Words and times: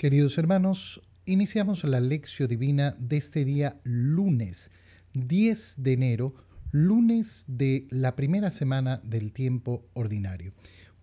Queridos 0.00 0.38
hermanos, 0.38 1.02
iniciamos 1.26 1.84
la 1.84 2.00
lección 2.00 2.48
divina 2.48 2.96
de 2.98 3.18
este 3.18 3.44
día 3.44 3.82
lunes 3.84 4.70
10 5.12 5.74
de 5.76 5.92
enero, 5.92 6.34
lunes 6.70 7.44
de 7.48 7.86
la 7.90 8.16
primera 8.16 8.50
semana 8.50 9.02
del 9.04 9.34
tiempo 9.34 9.84
ordinario. 9.92 10.54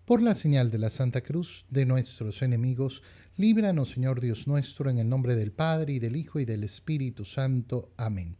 Por 0.04 0.20
la 0.20 0.34
señal 0.34 0.72
de 0.72 0.78
la 0.78 0.90
Santa 0.90 1.20
Cruz 1.20 1.64
de 1.70 1.86
nuestros 1.86 2.42
enemigos, 2.42 3.04
líbranos 3.36 3.90
Señor 3.90 4.20
Dios 4.20 4.48
nuestro, 4.48 4.90
en 4.90 4.98
el 4.98 5.08
nombre 5.08 5.36
del 5.36 5.52
Padre 5.52 5.92
y 5.92 5.98
del 6.00 6.16
Hijo 6.16 6.40
y 6.40 6.44
del 6.44 6.64
Espíritu 6.64 7.24
Santo. 7.24 7.92
Amén. 7.96 8.36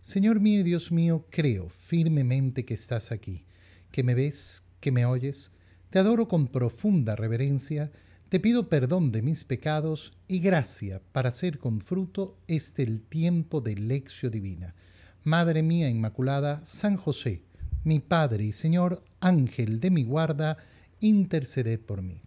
Señor 0.00 0.38
mío 0.38 0.60
y 0.60 0.62
Dios 0.62 0.92
mío, 0.92 1.26
creo 1.30 1.68
firmemente 1.68 2.64
que 2.64 2.74
estás 2.74 3.10
aquí, 3.10 3.44
que 3.90 4.04
me 4.04 4.14
ves, 4.14 4.62
que 4.78 4.92
me 4.92 5.04
oyes. 5.04 5.50
Te 5.90 5.98
adoro 5.98 6.28
con 6.28 6.46
profunda 6.46 7.16
reverencia 7.16 7.90
te 8.28 8.40
pido 8.40 8.68
perdón 8.68 9.12
de 9.12 9.22
mis 9.22 9.44
pecados 9.44 10.12
y 10.26 10.40
gracia 10.40 11.00
para 11.12 11.28
hacer 11.28 11.58
con 11.58 11.80
fruto 11.80 12.36
este 12.48 12.82
el 12.82 13.00
tiempo 13.02 13.60
de 13.60 13.76
lección 13.76 14.32
divina. 14.32 14.74
Madre 15.22 15.62
mía 15.62 15.88
Inmaculada, 15.88 16.60
San 16.64 16.96
José, 16.96 17.42
mi 17.84 18.00
Padre 18.00 18.44
y 18.44 18.52
Señor, 18.52 19.04
Ángel 19.20 19.78
de 19.78 19.90
mi 19.90 20.02
guarda, 20.02 20.56
interceded 20.98 21.78
por 21.78 22.02
mí. 22.02 22.20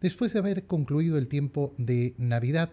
Después 0.00 0.32
de 0.32 0.40
haber 0.40 0.66
concluido 0.66 1.16
el 1.16 1.28
tiempo 1.28 1.74
de 1.78 2.14
Navidad, 2.18 2.70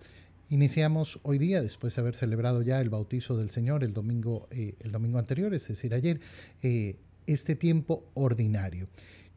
iniciamos 0.49 1.20
hoy 1.23 1.38
día, 1.38 1.61
después 1.61 1.95
de 1.95 2.02
haber 2.02 2.16
celebrado 2.16 2.61
ya 2.63 2.81
el 2.81 2.89
bautizo 2.89 3.38
del 3.38 3.49
Señor 3.49 3.84
el 3.84 3.94
domingo, 3.94 4.47
eh, 4.52 4.75
el 4.81 4.91
domingo 4.91 5.20
anterior, 5.20 5.53
es 5.53 5.67
decir, 5.70 5.94
ayer, 5.94 6.20
eh, 6.61 6.97
este 7.27 7.55
tiempo 7.55 8.09
ordinario. 8.13 8.88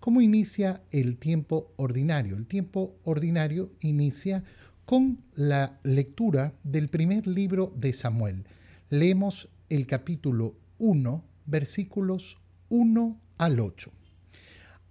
¿Cómo 0.00 0.22
inicia 0.22 0.82
el 0.90 1.18
tiempo 1.18 1.74
ordinario? 1.76 2.34
El 2.34 2.46
tiempo 2.46 2.96
ordinario 3.04 3.70
inicia 3.80 4.44
con 4.86 5.22
la 5.34 5.78
lectura 5.82 6.54
del 6.64 6.88
primer 6.88 7.26
libro 7.26 7.74
de 7.76 7.92
Samuel. 7.92 8.46
Leemos 8.88 9.50
el 9.68 9.86
capítulo 9.86 10.56
1, 10.78 11.22
versículos 11.44 12.38
1 12.70 13.20
al 13.36 13.60
8. 13.60 13.92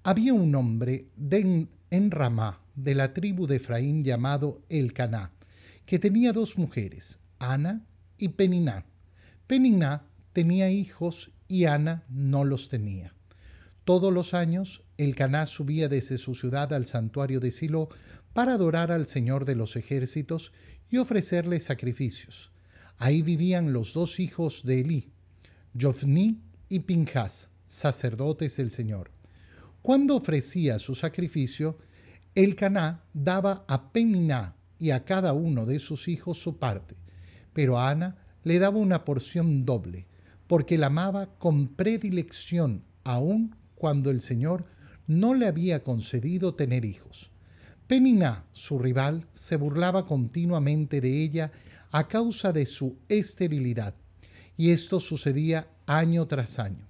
Había 0.03 0.36
un 0.36 0.53
hombre 0.53 1.08
en 1.17 2.11
Ramá, 2.11 2.61
de 2.76 2.94
la 2.94 3.11
tribu 3.11 3.48
de 3.48 3.55
Efraín, 3.55 4.03
llamado 4.03 4.61
Elcaná, 4.70 5.31
que 5.88 5.98
tenía 5.98 6.33
dos 6.33 6.59
mujeres, 6.59 7.17
Ana 7.39 7.83
y 8.20 8.30
Peniná. 8.30 8.86
Peniná 9.48 10.05
tenía 10.33 10.70
hijos 10.70 11.31
y 11.48 11.66
Ana 11.66 12.03
no 12.09 12.45
los 12.45 12.70
tenía. 12.70 13.16
Todos 13.90 14.14
los 14.14 14.36
años 14.36 14.84
el 14.98 15.16
Caná 15.16 15.48
subía 15.48 15.90
desde 15.90 16.20
su 16.20 16.36
ciudad 16.36 16.73
al 16.73 16.86
santuario 16.86 17.40
de 17.40 17.50
Silo 17.50 17.90
para 18.34 18.54
adorar 18.54 18.92
al 18.92 19.08
Señor 19.08 19.45
de 19.45 19.56
los 19.56 19.76
ejércitos 19.76 20.54
y 20.92 20.98
ofrecerle 20.98 21.59
sacrificios. 21.59 22.52
Ahí 23.00 23.23
vivían 23.23 23.73
los 23.73 23.95
dos 23.95 24.20
hijos 24.20 24.62
de 24.64 24.82
Elí, 24.82 25.10
Jofni 25.73 26.40
y 26.70 26.82
Pinjas, 26.82 27.50
sacerdotes 27.66 28.58
del 28.58 28.70
Señor. 28.70 29.10
Cuando 29.82 30.17
ofrecía 30.17 30.78
su 30.78 30.94
sacrificio, 30.94 31.80
el 32.36 32.56
Caná 32.56 33.06
daba 33.16 33.66
a 33.67 33.92
Peniná 33.92 34.56
y 34.78 34.92
a 34.92 35.04
cada 35.04 35.34
uno 35.34 35.66
de 35.66 35.80
sus 35.80 36.08
hijos 36.10 36.40
su 36.40 36.60
parte, 36.60 36.95
pero 37.54 37.80
a 37.80 37.90
Ana 37.90 38.17
le 38.44 38.60
daba 38.60 38.78
una 38.78 39.04
porción 39.04 39.66
doble, 39.66 40.06
porque 40.45 40.78
la 40.78 40.86
amaba 40.86 41.40
con 41.40 41.70
predilección 41.70 42.84
aún 43.04 43.56
cuando 43.80 44.11
el 44.11 44.22
Señor 44.22 44.66
no 45.08 45.33
le 45.33 45.47
había 45.47 45.81
concedido 45.81 46.53
tener 46.53 46.85
hijos. 46.85 47.31
Peniná, 47.88 48.45
su 48.53 48.77
rival, 48.77 49.25
se 49.33 49.55
burlaba 49.55 50.05
continuamente 50.05 51.02
de 51.02 51.23
ella 51.23 51.52
a 51.91 52.08
causa 52.08 52.53
de 52.53 52.67
su 52.67 52.99
esterilidad, 53.08 53.95
y 54.55 54.69
esto 54.69 54.99
sucedía 54.99 55.67
año 55.88 56.27
tras 56.27 56.59
año. 56.59 56.88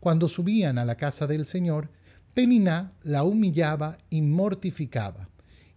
Cuando 0.00 0.26
subían 0.26 0.78
a 0.78 0.84
la 0.84 0.96
casa 0.96 1.28
del 1.28 1.46
Señor, 1.46 1.90
Peniná 2.34 2.94
la 3.04 3.22
humillaba 3.22 3.98
y 4.10 4.22
mortificaba, 4.22 5.28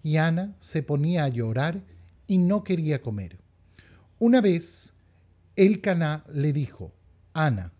y 0.01 0.17
Ana 0.17 0.55
se 0.59 0.81
ponía 0.81 1.25
a 1.25 1.29
llorar 1.29 1.83
y 2.25 2.39
no 2.39 2.63
quería 2.63 2.99
comer. 2.99 3.37
Una 4.17 4.41
vez, 4.41 4.95
el 5.55 5.81
Caná 5.81 6.25
le 6.33 6.53
dijo, 6.53 6.95
Ana, 7.33 7.73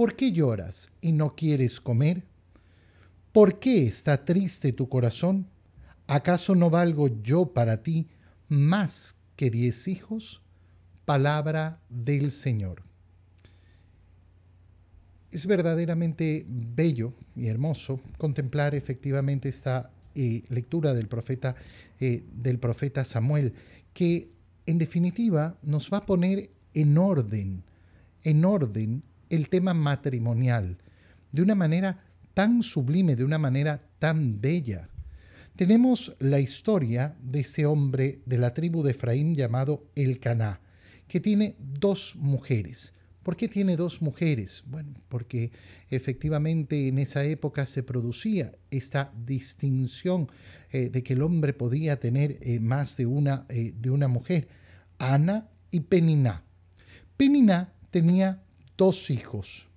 ¿Por 0.00 0.16
qué 0.16 0.32
lloras 0.32 0.90
y 1.02 1.12
no 1.12 1.34
quieres 1.36 1.78
comer? 1.78 2.24
¿Por 3.32 3.60
qué 3.60 3.86
está 3.86 4.24
triste 4.24 4.72
tu 4.72 4.88
corazón? 4.88 5.46
¿Acaso 6.06 6.54
no 6.54 6.70
valgo 6.70 7.08
yo 7.22 7.52
para 7.52 7.82
ti 7.82 8.08
más 8.48 9.16
que 9.36 9.50
diez 9.50 9.88
hijos? 9.88 10.40
Palabra 11.04 11.82
del 11.90 12.32
Señor. 12.32 12.82
Es 15.30 15.44
verdaderamente 15.44 16.46
bello 16.48 17.12
y 17.36 17.48
hermoso 17.48 18.00
contemplar 18.16 18.74
efectivamente 18.74 19.50
esta 19.50 19.90
eh, 20.14 20.44
lectura 20.48 20.94
del 20.94 21.08
profeta, 21.08 21.56
eh, 22.00 22.24
del 22.32 22.58
profeta 22.58 23.04
Samuel, 23.04 23.52
que 23.92 24.30
en 24.64 24.78
definitiva 24.78 25.58
nos 25.60 25.92
va 25.92 25.98
a 25.98 26.06
poner 26.06 26.48
en 26.72 26.96
orden, 26.96 27.64
en 28.22 28.46
orden 28.46 29.02
el 29.30 29.48
tema 29.48 29.72
matrimonial 29.72 30.78
de 31.32 31.42
una 31.42 31.54
manera 31.54 32.04
tan 32.34 32.62
sublime, 32.62 33.16
de 33.16 33.24
una 33.24 33.38
manera 33.38 33.82
tan 33.98 34.40
bella. 34.40 34.88
Tenemos 35.56 36.16
la 36.18 36.40
historia 36.40 37.16
de 37.22 37.40
ese 37.40 37.66
hombre 37.66 38.20
de 38.26 38.38
la 38.38 38.54
tribu 38.54 38.82
de 38.82 38.92
Efraín 38.92 39.34
llamado 39.34 39.86
Elcaná, 39.94 40.60
que 41.06 41.20
tiene 41.20 41.56
dos 41.58 42.16
mujeres. 42.16 42.94
¿Por 43.22 43.36
qué 43.36 43.48
tiene 43.48 43.76
dos 43.76 44.00
mujeres? 44.00 44.64
Bueno, 44.66 44.94
porque 45.08 45.52
efectivamente 45.90 46.88
en 46.88 46.98
esa 46.98 47.24
época 47.24 47.66
se 47.66 47.82
producía 47.82 48.52
esta 48.70 49.12
distinción 49.26 50.28
eh, 50.70 50.88
de 50.88 51.02
que 51.02 51.12
el 51.12 51.22
hombre 51.22 51.52
podía 51.52 52.00
tener 52.00 52.38
eh, 52.40 52.60
más 52.60 52.96
de 52.96 53.04
una, 53.04 53.44
eh, 53.50 53.74
de 53.78 53.90
una 53.90 54.08
mujer, 54.08 54.48
Ana 54.98 55.50
y 55.70 55.80
Peniná. 55.80 56.44
Peniná 57.18 57.74
tenía 57.90 58.42
dos 58.80 59.10
hijos, 59.10 59.68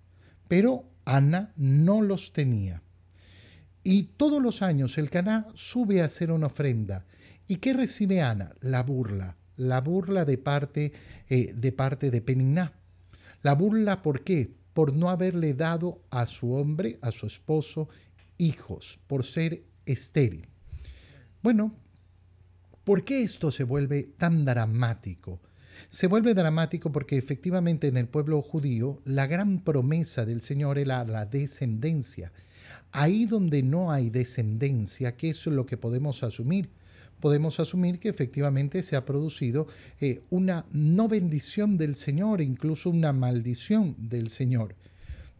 pero 0.47 0.85
Ana 1.03 1.51
no 1.57 2.01
los 2.01 2.31
tenía. 2.31 2.81
Y 3.83 4.03
todos 4.15 4.41
los 4.41 4.61
años 4.61 4.97
el 4.97 5.09
Caná 5.09 5.47
sube 5.55 6.01
a 6.01 6.05
hacer 6.05 6.31
una 6.31 6.45
ofrenda. 6.47 7.05
¿Y 7.45 7.57
qué 7.57 7.73
recibe 7.73 8.21
Ana? 8.21 8.53
La 8.61 8.81
burla, 8.81 9.35
la 9.57 9.81
burla 9.81 10.23
de 10.23 10.37
parte, 10.37 10.93
eh, 11.27 11.51
de, 11.53 11.71
parte 11.73 12.11
de 12.11 12.21
Peniná. 12.21 12.79
La 13.41 13.55
burla, 13.55 14.01
¿por 14.01 14.23
qué? 14.23 14.55
Por 14.71 14.95
no 14.95 15.09
haberle 15.09 15.53
dado 15.53 16.01
a 16.09 16.25
su 16.25 16.53
hombre, 16.53 16.97
a 17.01 17.11
su 17.11 17.27
esposo, 17.27 17.89
hijos, 18.37 19.01
por 19.07 19.25
ser 19.25 19.65
estéril. 19.85 20.47
Bueno, 21.41 21.75
¿por 22.85 23.03
qué 23.03 23.21
esto 23.21 23.51
se 23.51 23.65
vuelve 23.65 24.03
tan 24.17 24.45
dramático? 24.45 25.41
Se 25.89 26.07
vuelve 26.07 26.33
dramático 26.33 26.91
porque 26.91 27.17
efectivamente 27.17 27.87
en 27.87 27.97
el 27.97 28.07
pueblo 28.07 28.41
judío 28.41 29.01
la 29.05 29.27
gran 29.27 29.63
promesa 29.63 30.25
del 30.25 30.41
Señor 30.41 30.77
era 30.77 31.03
la 31.03 31.25
descendencia. 31.25 32.31
Ahí 32.91 33.25
donde 33.25 33.63
no 33.63 33.91
hay 33.91 34.09
descendencia, 34.09 35.15
¿qué 35.15 35.29
es 35.29 35.45
lo 35.47 35.65
que 35.65 35.77
podemos 35.77 36.23
asumir? 36.23 36.69
Podemos 37.19 37.59
asumir 37.59 37.99
que 37.99 38.09
efectivamente 38.09 38.83
se 38.83 38.95
ha 38.95 39.05
producido 39.05 39.67
eh, 40.01 40.23
una 40.29 40.65
no 40.71 41.07
bendición 41.07 41.77
del 41.77 41.95
Señor, 41.95 42.41
incluso 42.41 42.89
una 42.89 43.13
maldición 43.13 43.95
del 43.97 44.29
Señor. 44.29 44.75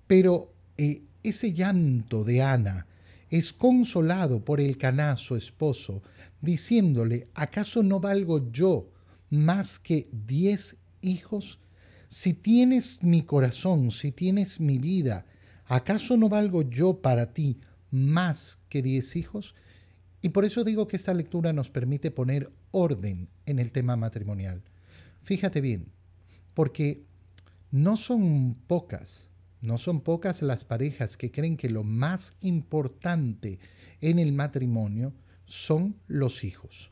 Pero 0.07 0.53
eh, 0.77 1.03
ese 1.23 1.53
llanto 1.53 2.23
de 2.23 2.41
Ana 2.41 2.87
es 3.29 3.51
consolado 3.51 4.45
por 4.45 4.61
el 4.61 4.77
Caná, 4.77 5.17
su 5.17 5.35
esposo, 5.35 6.03
diciéndole, 6.39 7.27
¿acaso 7.33 7.81
no 7.83 7.99
valgo 7.99 8.51
yo 8.51 8.92
más 9.33 9.79
que 9.79 10.07
diez 10.11 10.77
hijos? 11.01 11.59
Si 12.07 12.35
tienes 12.35 13.01
mi 13.01 13.23
corazón, 13.23 13.89
si 13.89 14.11
tienes 14.11 14.59
mi 14.59 14.77
vida, 14.77 15.25
¿acaso 15.65 16.17
no 16.17 16.29
valgo 16.29 16.61
yo 16.61 17.01
para 17.01 17.33
ti 17.33 17.59
más 17.89 18.61
que 18.69 18.83
diez 18.83 19.15
hijos? 19.15 19.55
Y 20.21 20.29
por 20.29 20.45
eso 20.45 20.63
digo 20.63 20.85
que 20.85 20.97
esta 20.97 21.15
lectura 21.15 21.51
nos 21.51 21.71
permite 21.71 22.11
poner 22.11 22.51
orden 22.69 23.27
en 23.47 23.57
el 23.57 23.71
tema 23.71 23.95
matrimonial. 23.95 24.61
Fíjate 25.23 25.61
bien, 25.61 25.91
porque 26.53 27.03
no 27.71 27.97
son 27.97 28.55
pocas, 28.67 29.29
no 29.61 29.79
son 29.79 30.01
pocas 30.01 30.43
las 30.43 30.63
parejas 30.63 31.17
que 31.17 31.31
creen 31.31 31.57
que 31.57 31.71
lo 31.71 31.83
más 31.83 32.35
importante 32.41 33.57
en 33.99 34.19
el 34.19 34.31
matrimonio 34.31 35.11
son 35.47 35.95
los 36.07 36.43
hijos. 36.43 36.91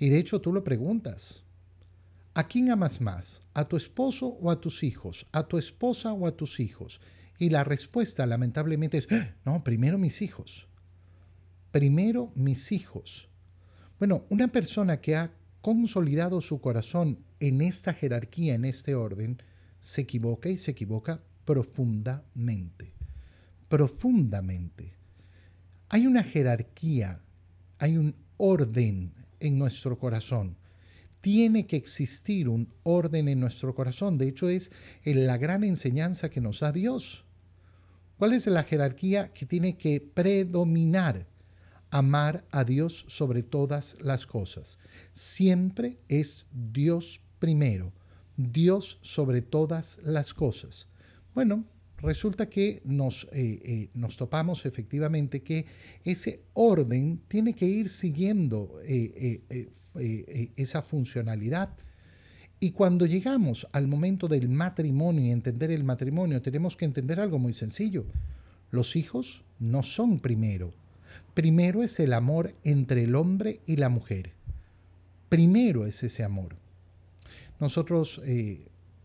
Y 0.00 0.08
de 0.08 0.18
hecho 0.18 0.40
tú 0.40 0.52
lo 0.52 0.64
preguntas, 0.64 1.44
¿A 2.34 2.48
quién 2.48 2.70
amas 2.70 3.02
más? 3.02 3.42
¿A 3.52 3.68
tu 3.68 3.76
esposo 3.76 4.38
o 4.40 4.50
a 4.50 4.60
tus 4.60 4.82
hijos? 4.82 5.26
¿A 5.32 5.42
tu 5.42 5.58
esposa 5.58 6.14
o 6.14 6.26
a 6.26 6.34
tus 6.34 6.60
hijos? 6.60 7.00
Y 7.38 7.50
la 7.50 7.62
respuesta 7.62 8.24
lamentablemente 8.24 8.98
es, 8.98 9.08
¡Ah! 9.10 9.34
no, 9.44 9.62
primero 9.62 9.98
mis 9.98 10.22
hijos. 10.22 10.66
Primero 11.72 12.32
mis 12.34 12.72
hijos. 12.72 13.28
Bueno, 13.98 14.24
una 14.30 14.48
persona 14.48 15.00
que 15.00 15.14
ha 15.14 15.34
consolidado 15.60 16.40
su 16.40 16.60
corazón 16.60 17.18
en 17.38 17.60
esta 17.60 17.92
jerarquía, 17.92 18.54
en 18.54 18.64
este 18.64 18.94
orden, 18.94 19.42
se 19.80 20.00
equivoca 20.00 20.48
y 20.48 20.56
se 20.56 20.70
equivoca 20.70 21.22
profundamente. 21.44 22.94
Profundamente. 23.68 24.94
Hay 25.90 26.06
una 26.06 26.22
jerarquía, 26.22 27.20
hay 27.78 27.98
un 27.98 28.16
orden 28.38 29.12
en 29.40 29.58
nuestro 29.58 29.98
corazón. 29.98 30.56
Tiene 31.22 31.66
que 31.66 31.76
existir 31.76 32.50
un 32.50 32.68
orden 32.82 33.28
en 33.28 33.40
nuestro 33.40 33.74
corazón. 33.74 34.18
De 34.18 34.28
hecho, 34.28 34.50
es 34.50 34.70
la 35.04 35.38
gran 35.38 35.64
enseñanza 35.64 36.28
que 36.28 36.42
nos 36.42 36.60
da 36.60 36.72
Dios. 36.72 37.24
¿Cuál 38.18 38.34
es 38.34 38.46
la 38.46 38.64
jerarquía 38.64 39.32
que 39.32 39.46
tiene 39.46 39.78
que 39.78 40.00
predominar? 40.00 41.26
Amar 41.90 42.44
a 42.50 42.64
Dios 42.64 43.04
sobre 43.08 43.42
todas 43.42 43.96
las 44.00 44.26
cosas. 44.26 44.78
Siempre 45.12 45.96
es 46.08 46.46
Dios 46.52 47.22
primero. 47.38 47.92
Dios 48.36 48.98
sobre 49.02 49.42
todas 49.42 50.00
las 50.02 50.34
cosas. 50.34 50.88
Bueno, 51.34 51.64
resulta 52.02 52.48
que 52.48 52.82
nos, 52.84 53.28
eh, 53.32 53.60
eh, 53.64 53.90
nos 53.94 54.16
topamos 54.16 54.66
efectivamente 54.66 55.42
que 55.42 55.66
ese 56.04 56.42
orden 56.52 57.20
tiene 57.28 57.54
que 57.54 57.66
ir 57.66 57.88
siguiendo 57.88 58.80
eh, 58.84 59.70
esa 60.56 60.82
funcionalidad. 60.82 61.70
Y 62.58 62.72
cuando 62.72 63.06
llegamos 63.06 63.66
al 63.72 63.88
momento 63.88 64.28
del 64.28 64.48
matrimonio 64.48 65.24
y 65.24 65.30
entender 65.30 65.70
el 65.70 65.84
matrimonio, 65.84 66.42
tenemos 66.42 66.76
que 66.76 66.84
entender 66.84 67.20
algo 67.20 67.38
muy 67.38 67.52
sencillo. 67.52 68.06
Los 68.70 68.96
hijos 68.96 69.42
no 69.58 69.82
son 69.82 70.20
primero. 70.20 70.72
Primero 71.34 71.82
es 71.82 71.98
el 72.00 72.12
amor 72.12 72.54
entre 72.64 73.04
el 73.04 73.14
hombre 73.14 73.60
y 73.66 73.76
la 73.76 73.88
mujer. 73.88 74.32
Primero 75.28 75.86
es 75.86 76.02
ese 76.02 76.24
amor. 76.24 76.56
Nosotros 77.58 78.20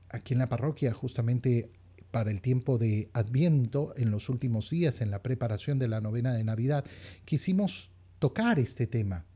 aquí 0.09 0.33
en 0.33 0.39
la 0.39 0.47
parroquia 0.47 0.94
justamente 0.94 1.69
para 2.17 2.31
el 2.31 2.41
tiempo 2.41 2.79
de 2.79 3.11
Adviento, 3.13 3.93
en 3.95 4.09
los 4.09 4.27
últimos 4.27 4.71
días, 4.71 5.01
en 5.01 5.11
la 5.11 5.21
preparación 5.21 5.77
de 5.77 5.87
la 5.87 6.01
novena 6.01 6.33
de 6.33 6.43
Navidad, 6.43 6.83
quisimos 7.25 7.91
tocar 8.17 8.57
este 8.57 8.87
tema 8.87 9.27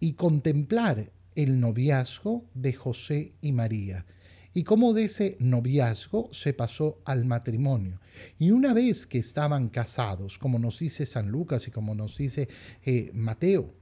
y 0.00 0.14
contemplar 0.14 1.12
el 1.34 1.60
noviazgo 1.60 2.46
de 2.54 2.72
José 2.72 3.34
y 3.42 3.52
María 3.52 4.06
y 4.54 4.64
cómo 4.64 4.94
de 4.94 5.04
ese 5.04 5.36
noviazgo 5.40 6.30
se 6.32 6.54
pasó 6.54 7.02
al 7.04 7.26
matrimonio. 7.26 8.00
Y 8.38 8.50
una 8.50 8.72
vez 8.72 9.06
que 9.06 9.18
estaban 9.18 9.68
casados, 9.68 10.38
como 10.38 10.58
nos 10.58 10.78
dice 10.78 11.04
San 11.04 11.28
Lucas 11.28 11.68
y 11.68 11.70
como 11.70 11.94
nos 11.94 12.16
dice 12.16 12.48
eh, 12.86 13.10
Mateo, 13.12 13.74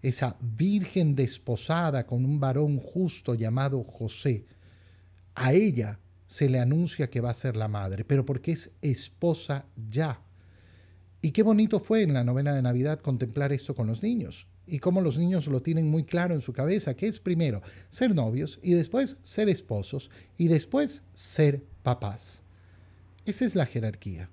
esa 0.00 0.36
virgen 0.40 1.16
desposada 1.16 2.06
con 2.06 2.24
un 2.24 2.38
varón 2.38 2.78
justo 2.78 3.34
llamado 3.34 3.82
José, 3.82 4.46
a 5.34 5.52
ella 5.52 5.98
se 6.30 6.48
le 6.48 6.60
anuncia 6.60 7.10
que 7.10 7.20
va 7.20 7.30
a 7.30 7.34
ser 7.34 7.56
la 7.56 7.66
madre, 7.66 8.04
pero 8.04 8.24
porque 8.24 8.52
es 8.52 8.70
esposa 8.82 9.66
ya. 9.90 10.22
Y 11.22 11.32
qué 11.32 11.42
bonito 11.42 11.80
fue 11.80 12.02
en 12.02 12.14
la 12.14 12.22
novena 12.22 12.54
de 12.54 12.62
Navidad 12.62 13.00
contemplar 13.00 13.52
esto 13.52 13.74
con 13.74 13.88
los 13.88 14.04
niños 14.04 14.46
y 14.64 14.78
cómo 14.78 15.00
los 15.00 15.18
niños 15.18 15.48
lo 15.48 15.60
tienen 15.60 15.90
muy 15.90 16.04
claro 16.04 16.32
en 16.32 16.40
su 16.40 16.52
cabeza, 16.52 16.94
que 16.94 17.08
es 17.08 17.18
primero 17.18 17.62
ser 17.88 18.14
novios 18.14 18.60
y 18.62 18.74
después 18.74 19.16
ser 19.24 19.48
esposos 19.48 20.12
y 20.38 20.46
después 20.46 21.02
ser 21.14 21.64
papás. 21.82 22.44
Esa 23.26 23.44
es 23.44 23.56
la 23.56 23.66
jerarquía. 23.66 24.30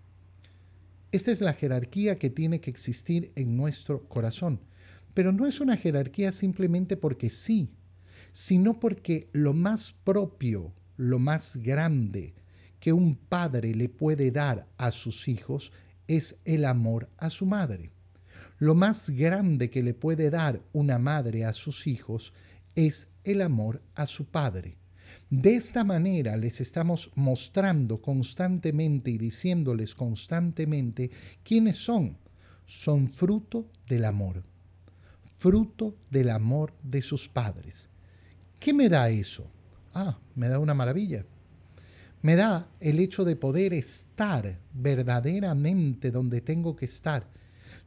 Esta 1.11 1.31
es 1.31 1.41
la 1.41 1.53
jerarquía 1.53 2.19
que 2.19 2.29
tiene 2.29 2.61
que 2.61 2.69
existir 2.69 3.31
en 3.33 3.57
nuestro 3.57 4.07
corazón. 4.07 4.59
Pero 5.15 5.31
no 5.31 5.47
es 5.47 5.61
una 5.61 5.75
jerarquía 5.75 6.31
simplemente 6.31 6.95
porque 6.95 7.31
sí, 7.31 7.71
sino 8.33 8.79
porque 8.79 9.29
lo 9.31 9.55
más 9.55 9.95
propio 10.03 10.75
lo 10.97 11.19
más 11.19 11.57
grande 11.57 12.33
que 12.79 12.91
un 12.93 13.15
padre 13.15 13.73
le 13.73 13.89
puede 13.89 14.31
dar 14.31 14.67
a 14.77 14.91
sus 14.91 15.27
hijos 15.27 15.71
es 16.07 16.39
el 16.45 16.65
amor 16.65 17.09
a 17.17 17.29
su 17.29 17.45
madre. 17.45 17.91
Lo 18.59 18.73
más 18.75 19.11
grande 19.11 19.69
que 19.69 19.83
le 19.83 19.93
puede 19.93 20.29
dar 20.29 20.61
una 20.73 20.97
madre 20.97 21.45
a 21.45 21.53
sus 21.53 21.85
hijos 21.85 22.33
es 22.75 23.09
el 23.23 23.41
amor 23.41 23.81
a 23.95 24.07
su 24.07 24.25
padre. 24.25 24.77
De 25.29 25.55
esta 25.55 25.83
manera 25.83 26.37
les 26.37 26.61
estamos 26.61 27.11
mostrando 27.15 28.01
constantemente 28.01 29.11
y 29.11 29.17
diciéndoles 29.17 29.93
constantemente 29.93 31.11
quiénes 31.43 31.77
son. 31.77 32.17
Son 32.65 33.09
fruto 33.09 33.69
del 33.87 34.05
amor, 34.05 34.43
fruto 35.37 35.95
del 36.09 36.29
amor 36.29 36.73
de 36.83 37.01
sus 37.01 37.29
padres. 37.29 37.89
¿Qué 38.59 38.73
me 38.73 38.89
da 38.89 39.09
eso? 39.09 39.49
Ah, 39.97 40.19
me 40.35 40.47
da 40.47 40.59
una 40.59 40.73
maravilla. 40.73 41.25
Me 42.21 42.35
da 42.35 42.69
el 42.79 42.99
hecho 42.99 43.25
de 43.25 43.35
poder 43.35 43.73
estar 43.73 44.59
verdaderamente 44.73 46.11
donde 46.11 46.41
tengo 46.41 46.75
que 46.75 46.85
estar. 46.85 47.29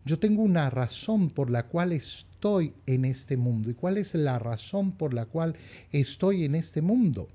Yo 0.05 0.19
tengo 0.19 0.43
una 0.43 0.71
razón 0.71 1.31
por 1.31 1.51
la 1.51 1.67
cual 1.67 1.93
estoy 1.93 2.75
en 2.87 3.05
este 3.05 3.37
mundo. 3.37 3.71
¿Y 3.71 3.75
cuál 3.75 3.99
es 3.99 4.15
la 4.15 4.39
razón 4.39 4.93
por 4.93 5.15
la 5.15 5.27
cual 5.27 5.57
estoy 5.91 6.45
en 6.45 6.55
este 6.55 6.81
mundo? 6.81 7.29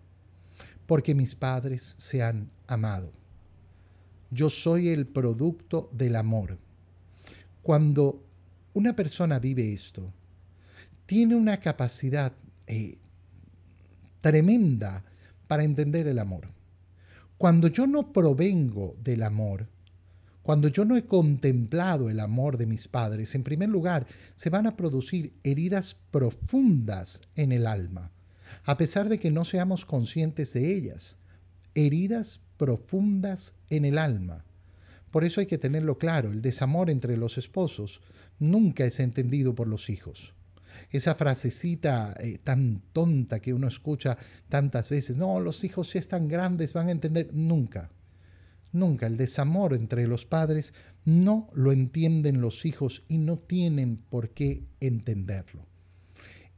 Porque 0.85 1.15
mis 1.15 1.35
padres 1.35 1.95
se 1.97 2.23
han 2.23 2.49
amado. 2.67 3.11
Yo 4.31 4.49
soy 4.49 4.89
el 4.89 5.05
producto 5.05 5.89
del 5.93 6.15
amor. 6.15 6.57
Cuando 7.61 8.23
una 8.73 8.95
persona 8.95 9.39
vive 9.39 9.73
esto, 9.73 10.11
tiene 11.05 11.35
una 11.35 11.57
capacidad 11.57 12.33
eh, 12.67 12.99
tremenda 14.25 15.03
para 15.45 15.63
entender 15.63 16.07
el 16.07 16.17
amor. 16.17 16.47
Cuando 17.37 17.67
yo 17.67 17.85
no 17.85 18.11
provengo 18.11 18.97
del 19.03 19.21
amor, 19.21 19.67
cuando 20.41 20.67
yo 20.67 20.83
no 20.83 20.97
he 20.97 21.05
contemplado 21.05 22.09
el 22.09 22.19
amor 22.19 22.57
de 22.57 22.65
mis 22.65 22.87
padres, 22.87 23.35
en 23.35 23.43
primer 23.43 23.69
lugar, 23.69 24.07
se 24.35 24.49
van 24.49 24.65
a 24.65 24.75
producir 24.75 25.33
heridas 25.43 25.95
profundas 26.09 27.21
en 27.35 27.51
el 27.51 27.67
alma, 27.67 28.09
a 28.63 28.77
pesar 28.77 29.09
de 29.09 29.19
que 29.19 29.29
no 29.29 29.45
seamos 29.45 29.85
conscientes 29.85 30.53
de 30.53 30.73
ellas. 30.73 31.17
Heridas 31.75 32.41
profundas 32.57 33.53
en 33.69 33.85
el 33.85 33.99
alma. 33.99 34.43
Por 35.11 35.23
eso 35.23 35.39
hay 35.39 35.45
que 35.45 35.59
tenerlo 35.59 35.99
claro, 35.99 36.31
el 36.31 36.41
desamor 36.41 36.89
entre 36.89 37.15
los 37.15 37.37
esposos 37.37 38.01
nunca 38.39 38.85
es 38.85 38.99
entendido 38.99 39.53
por 39.53 39.67
los 39.67 39.87
hijos 39.91 40.33
esa 40.91 41.15
frasecita 41.15 42.15
eh, 42.19 42.39
tan 42.43 42.81
tonta 42.93 43.39
que 43.39 43.53
uno 43.53 43.67
escucha 43.67 44.17
tantas 44.49 44.89
veces, 44.89 45.17
no, 45.17 45.39
los 45.39 45.63
hijos 45.63 45.89
si 45.89 45.97
están 45.97 46.27
grandes 46.27 46.73
van 46.73 46.87
a 46.87 46.91
entender, 46.91 47.29
nunca, 47.33 47.91
nunca. 48.71 49.07
El 49.07 49.17
desamor 49.17 49.73
entre 49.73 50.07
los 50.07 50.25
padres 50.25 50.73
no 51.05 51.49
lo 51.53 51.71
entienden 51.71 52.41
los 52.41 52.65
hijos 52.65 53.03
y 53.07 53.17
no 53.17 53.37
tienen 53.37 53.97
por 53.97 54.31
qué 54.31 54.63
entenderlo. 54.79 55.65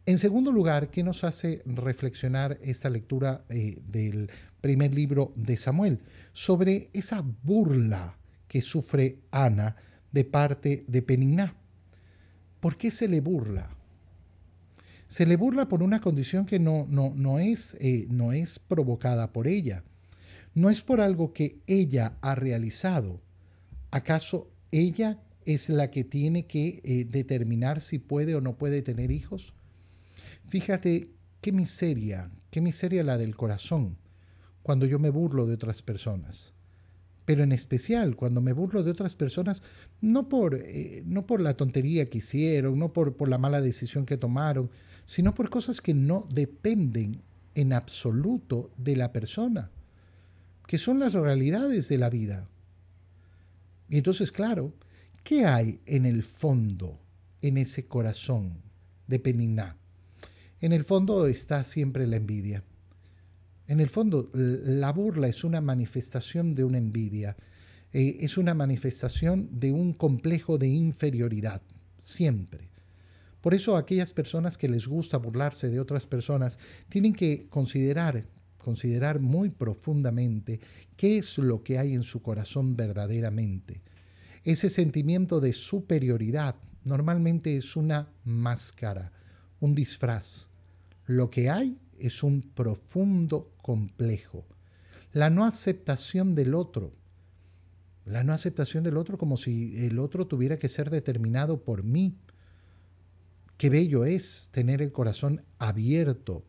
En 0.05 0.17
segundo 0.19 0.53
lugar, 0.53 0.89
¿qué 0.89 1.03
nos 1.03 1.25
hace 1.25 1.61
reflexionar 1.65 2.57
esta 2.61 2.89
lectura 2.89 3.43
eh, 3.49 3.77
del 3.85 4.31
primer 4.61 4.95
libro 4.95 5.33
de 5.35 5.57
Samuel? 5.57 5.99
Sobre 6.31 6.89
esa 6.93 7.21
burla 7.43 8.17
que 8.47 8.61
sufre 8.61 9.19
Ana 9.31 9.75
de 10.13 10.23
parte 10.23 10.85
de 10.87 11.01
Peniná. 11.01 11.55
¿Por 12.61 12.77
qué 12.77 12.89
se 12.89 13.09
le 13.09 13.19
burla? 13.19 13.76
Se 15.07 15.25
le 15.25 15.37
burla 15.37 15.67
por 15.67 15.83
una 15.83 16.01
condición 16.01 16.45
que 16.45 16.59
no, 16.59 16.85
no, 16.89 17.13
no, 17.15 17.39
es, 17.39 17.77
eh, 17.79 18.07
no 18.09 18.33
es 18.33 18.59
provocada 18.59 19.31
por 19.31 19.47
ella. 19.47 19.83
No 20.53 20.69
es 20.69 20.81
por 20.81 21.01
algo 21.01 21.33
que 21.33 21.61
ella 21.67 22.17
ha 22.21 22.35
realizado. 22.35 23.21
¿Acaso 23.91 24.49
ella 24.71 25.19
es 25.45 25.69
la 25.69 25.91
que 25.91 26.03
tiene 26.03 26.45
que 26.45 26.81
eh, 26.83 27.05
determinar 27.09 27.79
si 27.79 27.99
puede 27.99 28.35
o 28.35 28.41
no 28.41 28.57
puede 28.57 28.81
tener 28.81 29.11
hijos? 29.11 29.53
Fíjate 30.47 31.11
qué 31.41 31.51
miseria, 31.51 32.31
qué 32.49 32.59
miseria 32.59 33.03
la 33.03 33.17
del 33.17 33.35
corazón 33.35 33.97
cuando 34.61 34.85
yo 34.85 34.99
me 34.99 35.09
burlo 35.09 35.45
de 35.45 35.53
otras 35.53 35.81
personas. 35.81 36.53
Pero 37.23 37.43
en 37.43 37.53
especial 37.53 38.17
cuando 38.17 38.41
me 38.41 38.51
burlo 38.51 38.83
de 38.83 38.91
otras 38.91 39.15
personas, 39.15 39.61
no 40.01 40.27
por, 40.27 40.55
eh, 40.55 41.03
no 41.05 41.25
por 41.25 41.39
la 41.39 41.55
tontería 41.55 42.09
que 42.09 42.17
hicieron, 42.17 42.77
no 42.77 42.91
por, 42.91 43.15
por 43.15 43.29
la 43.29 43.37
mala 43.37 43.61
decisión 43.61 44.05
que 44.05 44.17
tomaron, 44.17 44.69
sino 45.07 45.33
por 45.33 45.49
cosas 45.49 45.81
que 45.81 45.93
no 45.93 46.27
dependen 46.31 47.23
en 47.55 47.73
absoluto 47.73 48.71
de 48.77 48.97
la 48.97 49.13
persona, 49.13 49.71
que 50.67 50.77
son 50.77 50.99
las 50.99 51.13
realidades 51.13 51.87
de 51.87 51.97
la 51.97 52.09
vida. 52.09 52.49
Y 53.89 53.97
entonces, 53.97 54.31
claro, 54.33 54.73
¿qué 55.23 55.45
hay 55.45 55.79
en 55.85 56.05
el 56.05 56.23
fondo, 56.23 56.99
en 57.41 57.57
ese 57.57 57.87
corazón 57.87 58.61
de 59.07 59.17
Peniná? 59.19 59.77
En 60.59 60.73
el 60.73 60.83
fondo 60.83 61.25
está 61.27 61.63
siempre 61.63 62.05
la 62.05 62.17
envidia. 62.17 62.63
En 63.65 63.79
el 63.79 63.87
fondo, 63.87 64.29
la 64.33 64.91
burla 64.91 65.27
es 65.27 65.45
una 65.45 65.61
manifestación 65.61 66.53
de 66.53 66.65
una 66.65 66.79
envidia, 66.79 67.37
eh, 67.93 68.17
es 68.19 68.37
una 68.37 68.53
manifestación 68.53 69.47
de 69.57 69.71
un 69.71 69.93
complejo 69.93 70.57
de 70.57 70.67
inferioridad, 70.67 71.61
siempre 71.97 72.76
Por 73.41 73.53
eso 73.53 73.77
aquellas 73.77 74.11
personas 74.11 74.57
que 74.57 74.67
les 74.67 74.87
gusta 74.87 75.17
burlarse 75.17 75.69
de 75.69 75.79
otras 75.79 76.05
personas 76.05 76.59
tienen 76.89 77.13
que 77.13 77.47
considerar, 77.49 78.23
considerar 78.57 79.19
muy 79.19 79.49
profundamente 79.49 80.59
qué 80.95 81.17
es 81.17 81.37
lo 81.37 81.63
que 81.63 81.77
hay 81.77 81.93
en 81.93 82.03
su 82.03 82.21
corazón 82.21 82.75
verdaderamente. 82.75 83.81
Ese 84.43 84.69
sentimiento 84.69 85.39
de 85.39 85.53
superioridad 85.53 86.55
normalmente 86.83 87.57
es 87.57 87.75
una 87.75 88.09
máscara, 88.23 89.11
un 89.59 89.75
disfraz. 89.75 90.49
Lo 91.05 91.29
que 91.29 91.49
hay 91.49 91.77
es 91.99 92.23
un 92.23 92.41
profundo 92.41 93.53
complejo. 93.61 94.45
La 95.11 95.29
no 95.29 95.45
aceptación 95.45 96.35
del 96.35 96.53
otro. 96.53 96.93
La 98.05 98.23
no 98.23 98.33
aceptación 98.33 98.83
del 98.83 98.97
otro 98.97 99.17
como 99.17 99.37
si 99.37 99.85
el 99.85 99.99
otro 99.99 100.27
tuviera 100.27 100.57
que 100.57 100.67
ser 100.67 100.89
determinado 100.89 101.63
por 101.63 101.83
mí. 101.83 102.15
Qué 103.57 103.71
bello 103.71 104.05
es 104.05 104.49
tener 104.51 104.81
el 104.81 104.91
corazón 104.91 105.43
abierto 105.57 106.45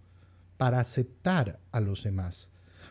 para 0.58 0.80
aceptar 0.80 1.58
a 1.72 1.80
los 1.80 2.04
demás, 2.04 2.50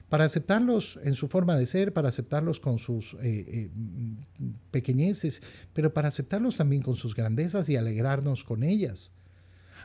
para 0.10 0.26
aceptarlos 0.26 1.00
en 1.04 1.14
su 1.14 1.28
forma 1.28 1.56
de 1.56 1.68
ser, 1.68 1.94
para 1.94 2.10
aceptarlos 2.10 2.60
con 2.60 2.80
sus 2.80 3.14
eh, 3.16 3.20
eh, 3.24 3.70
pequeñeces, 4.72 5.44
pero 5.74 5.94
para 5.94 6.08
aceptarlos 6.08 6.58
también 6.58 6.82
con 6.82 6.96
sus 6.96 7.14
grandezas 7.14 7.70
y 7.70 7.76
alegrarnos 7.76 8.44
con 8.44 8.64
ellas. 8.64 9.12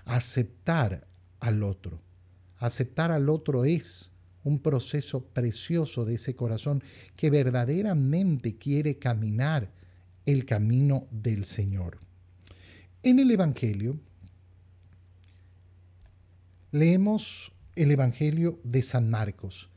Aceptar 0.07 1.07
al 1.41 1.63
otro. 1.63 2.01
Aceptar 2.57 3.11
al 3.11 3.29
otro 3.29 3.65
es 3.65 4.13
un 4.45 4.61
proceso 4.61 5.25
precioso 5.27 6.05
de 6.05 6.15
ese 6.15 6.35
corazón 6.35 6.83
que 7.17 7.31
verdaderamente 7.31 8.57
quiere 8.57 8.99
caminar 8.99 9.71
el 10.25 10.47
camino 10.47 11.07
del 11.11 11.45
Señor. 11.45 11.99
En 13.03 13.19
el 13.19 13.31
Evangelio 13.31 13.99
leemos 16.73 17.53
el 17.77 17.91
Evangelio 17.91 18.59
de 18.65 18.83
San 18.83 19.11
Marcos. 19.11 19.69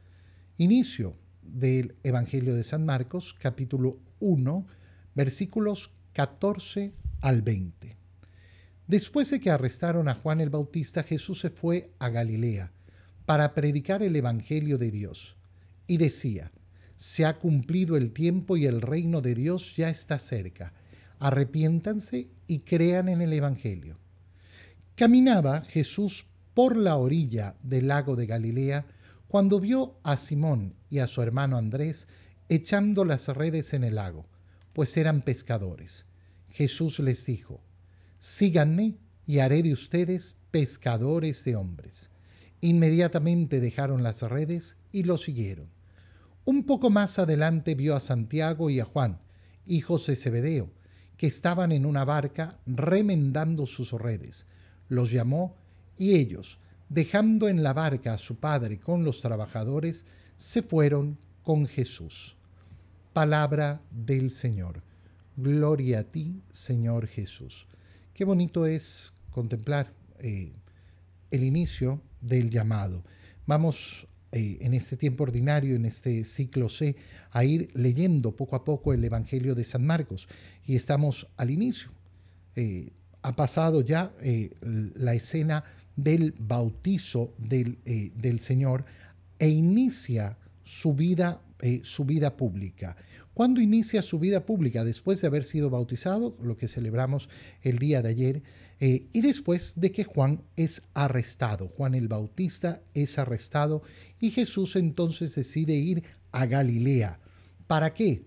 Inicio 0.58 1.18
del 1.42 1.96
Evangelio 2.04 2.56
de 2.56 2.64
San 2.64 2.86
Marcos, 2.86 3.36
capítulo 3.38 4.00
1, 4.22 4.66
versículos 5.14 5.92
14 6.14 6.94
al 7.20 7.42
20. 7.42 7.98
Después 8.88 9.30
de 9.30 9.42
que 9.42 9.52
arrestaron 9.52 10.08
a 10.08 10.16
Juan 10.16 10.40
el 10.40 10.50
Bautista, 10.50 11.04
Jesús 11.04 11.42
se 11.42 11.50
fue 11.50 11.92
a 12.00 12.08
Galilea 12.08 12.72
para 13.26 13.54
predicar 13.54 14.02
el 14.02 14.16
Evangelio 14.16 14.78
de 14.78 14.92
Dios 14.92 15.36
y 15.88 15.98
decía, 15.98 16.54
se 16.96 17.26
ha 17.26 17.38
cumplido 17.40 17.98
el 17.98 18.14
tiempo 18.14 18.56
y 18.56 18.68
el 18.68 18.80
reino 18.80 19.20
de 19.20 19.36
Dios 19.36 19.76
ya 19.76 19.90
está 19.90 20.18
cerca. 20.18 20.72
Arrepiéntanse 21.20 22.30
y 22.48 22.60
crean 22.60 23.10
en 23.10 23.22
el 23.22 23.34
Evangelio. 23.34 23.98
Caminaba 24.96 25.60
Jesús 25.64 26.28
por 26.56 26.78
la 26.78 26.96
orilla 26.96 27.58
del 27.62 27.90
lago 27.90 28.16
de 28.16 28.26
Galilea 28.26 28.88
cuando 29.28 29.60
vio 29.60 30.00
a 30.04 30.18
Simón 30.18 30.76
y 30.90 31.00
a 31.00 31.08
su 31.08 31.22
hermano 31.22 31.58
Andrés 31.58 32.08
echando 32.48 33.06
las 33.06 33.28
redes 33.28 33.74
en 33.74 33.84
el 33.84 33.96
lago, 33.96 34.26
pues 34.74 34.96
eran 34.98 35.22
pescadores. 35.22 36.06
Jesús 36.48 37.00
les 37.00 37.26
dijo, 37.26 37.62
Síganme 38.20 38.98
y 39.28 39.40
haré 39.40 39.62
de 39.64 39.74
ustedes 39.74 40.38
pescadores 40.50 41.44
de 41.44 41.58
hombres. 41.58 42.10
Inmediatamente 42.62 43.60
dejaron 43.60 44.02
las 44.02 44.22
redes 44.22 44.78
y 44.94 45.04
lo 45.04 45.18
siguieron. 45.18 45.70
Un 46.46 46.66
poco 46.66 46.90
más 46.90 47.20
adelante 47.20 47.76
vio 47.76 47.96
a 47.96 48.00
Santiago 48.00 48.70
y 48.70 48.80
a 48.80 48.86
Juan, 48.86 49.20
hijos 49.66 50.08
de 50.08 50.16
Zebedeo, 50.16 50.72
que 51.18 51.28
estaban 51.28 51.74
en 51.74 51.86
una 51.86 52.06
barca 52.06 52.60
remendando 52.66 53.66
sus 53.66 53.92
redes. 53.92 54.48
Los 54.88 55.12
llamó 55.12 55.65
y 55.98 56.16
ellos, 56.16 56.60
dejando 56.90 57.48
en 57.48 57.64
la 57.64 57.74
barca 57.74 58.14
a 58.14 58.18
su 58.18 58.36
padre 58.38 58.80
con 58.80 59.04
los 59.04 59.22
trabajadores, 59.22 60.06
se 60.38 60.62
fueron 60.62 61.18
con 61.44 61.66
Jesús. 61.66 62.38
Palabra 63.14 63.82
del 63.92 64.32
Señor. 64.32 64.84
Gloria 65.38 66.00
a 66.00 66.04
ti, 66.04 66.42
Señor 66.52 67.08
Jesús. 67.08 67.68
Qué 68.14 68.26
bonito 68.26 68.66
es 68.66 69.14
contemplar 69.30 69.94
eh, 70.20 70.54
el 71.32 71.44
inicio 71.44 72.02
del 72.22 72.50
llamado. 72.50 73.04
Vamos 73.46 74.08
eh, 74.32 74.58
en 74.62 74.74
este 74.74 74.98
tiempo 74.98 75.24
ordinario, 75.24 75.76
en 75.76 75.86
este 75.86 76.24
ciclo 76.24 76.70
C, 76.70 76.96
a 77.32 77.44
ir 77.44 77.70
leyendo 77.74 78.36
poco 78.36 78.56
a 78.56 78.64
poco 78.64 78.94
el 78.94 79.04
Evangelio 79.04 79.56
de 79.56 79.66
San 79.66 79.86
Marcos 79.86 80.28
y 80.66 80.76
estamos 80.76 81.28
al 81.38 81.52
inicio. 81.52 81.92
Eh, 82.56 82.92
ha 83.22 83.36
pasado 83.36 83.82
ya 83.82 84.14
la 84.62 85.16
escena 85.16 85.64
del 85.96 86.34
bautizo 86.38 87.34
del, 87.38 87.80
del, 88.16 88.40
Señor 88.40 88.86
e 89.40 89.50
inicia 89.50 90.38
su 90.64 90.94
vida, 90.94 91.42
su 91.84 92.06
vida 92.06 92.36
pública. 92.36 92.98
¿Cuándo 93.34 93.60
inicia 93.60 94.02
su 94.02 94.18
vida 94.18 94.46
pública? 94.46 94.86
Después 94.86 95.20
de 95.20 95.28
haber 95.28 95.44
sido 95.44 95.70
bautizado, 95.70 96.38
lo 96.42 96.56
que 96.56 96.70
celebramos 96.70 97.30
el 97.62 97.80
día 97.80 98.02
de 98.02 98.10
ayer, 98.10 98.44
eh, 98.80 99.08
y 99.14 99.22
después 99.22 99.74
de 99.78 99.92
que 99.92 100.04
Juan 100.04 100.42
es 100.56 100.82
arrestado. 100.94 101.70
Juan 101.70 101.96
el 101.96 102.08
Bautista 102.08 102.82
es 102.94 103.18
arrestado 103.18 103.82
y 104.20 104.32
Jesús 104.32 104.76
entonces 104.76 105.36
decide 105.36 105.74
ir 105.74 106.04
a 106.32 106.46
Galilea. 106.46 107.20
¿Para 107.68 107.94
qué? 107.94 108.24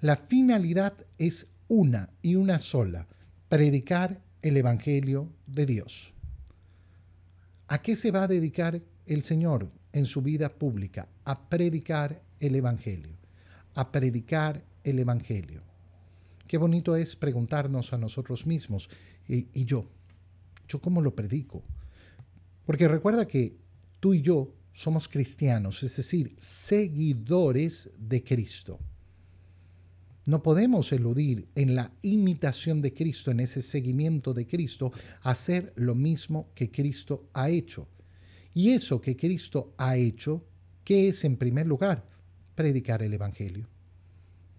La 0.00 0.16
finalidad 0.16 0.94
es 1.18 1.48
una 1.68 2.10
y 2.22 2.36
una 2.36 2.58
sola, 2.58 3.08
predicar 3.48 4.20
el 4.42 4.56
Evangelio 4.56 5.30
de 5.46 5.66
Dios. 5.66 6.14
¿A 7.72 7.80
qué 7.80 7.96
se 7.96 8.10
va 8.10 8.24
a 8.24 8.28
dedicar 8.28 8.78
el 9.06 9.22
Señor 9.22 9.70
en 9.94 10.04
su 10.04 10.20
vida 10.20 10.50
pública? 10.50 11.08
A 11.24 11.48
predicar 11.48 12.22
el 12.38 12.54
Evangelio 12.54 13.22
a 13.74 13.90
predicar 13.90 14.64
el 14.84 14.98
Evangelio. 14.98 15.62
Qué 16.46 16.58
bonito 16.58 16.96
es 16.96 17.16
preguntarnos 17.16 17.92
a 17.92 17.98
nosotros 17.98 18.46
mismos, 18.46 18.90
¿y, 19.26 19.64
yo? 19.64 19.86
¿Yo 20.68 20.80
cómo 20.80 21.00
lo 21.00 21.14
predico? 21.14 21.62
Porque 22.66 22.88
recuerda 22.88 23.26
que 23.26 23.56
tú 24.00 24.14
y 24.14 24.22
yo 24.22 24.54
somos 24.72 25.08
cristianos, 25.08 25.82
es 25.82 25.96
decir, 25.96 26.34
seguidores 26.38 27.90
de 27.98 28.22
Cristo. 28.22 28.78
No 30.24 30.42
podemos 30.42 30.92
eludir 30.92 31.48
en 31.54 31.74
la 31.74 31.92
imitación 32.02 32.80
de 32.80 32.92
Cristo, 32.92 33.30
en 33.30 33.40
ese 33.40 33.62
seguimiento 33.62 34.34
de 34.34 34.46
Cristo, 34.46 34.92
hacer 35.22 35.72
lo 35.76 35.94
mismo 35.94 36.50
que 36.54 36.70
Cristo 36.70 37.28
ha 37.32 37.50
hecho. 37.50 37.88
Y 38.54 38.70
eso 38.70 39.00
que 39.00 39.16
Cristo 39.16 39.74
ha 39.78 39.96
hecho, 39.96 40.44
¿qué 40.84 41.08
es 41.08 41.24
en 41.24 41.36
primer 41.36 41.66
lugar? 41.66 42.12
predicar 42.54 43.02
el 43.02 43.14
Evangelio. 43.14 43.68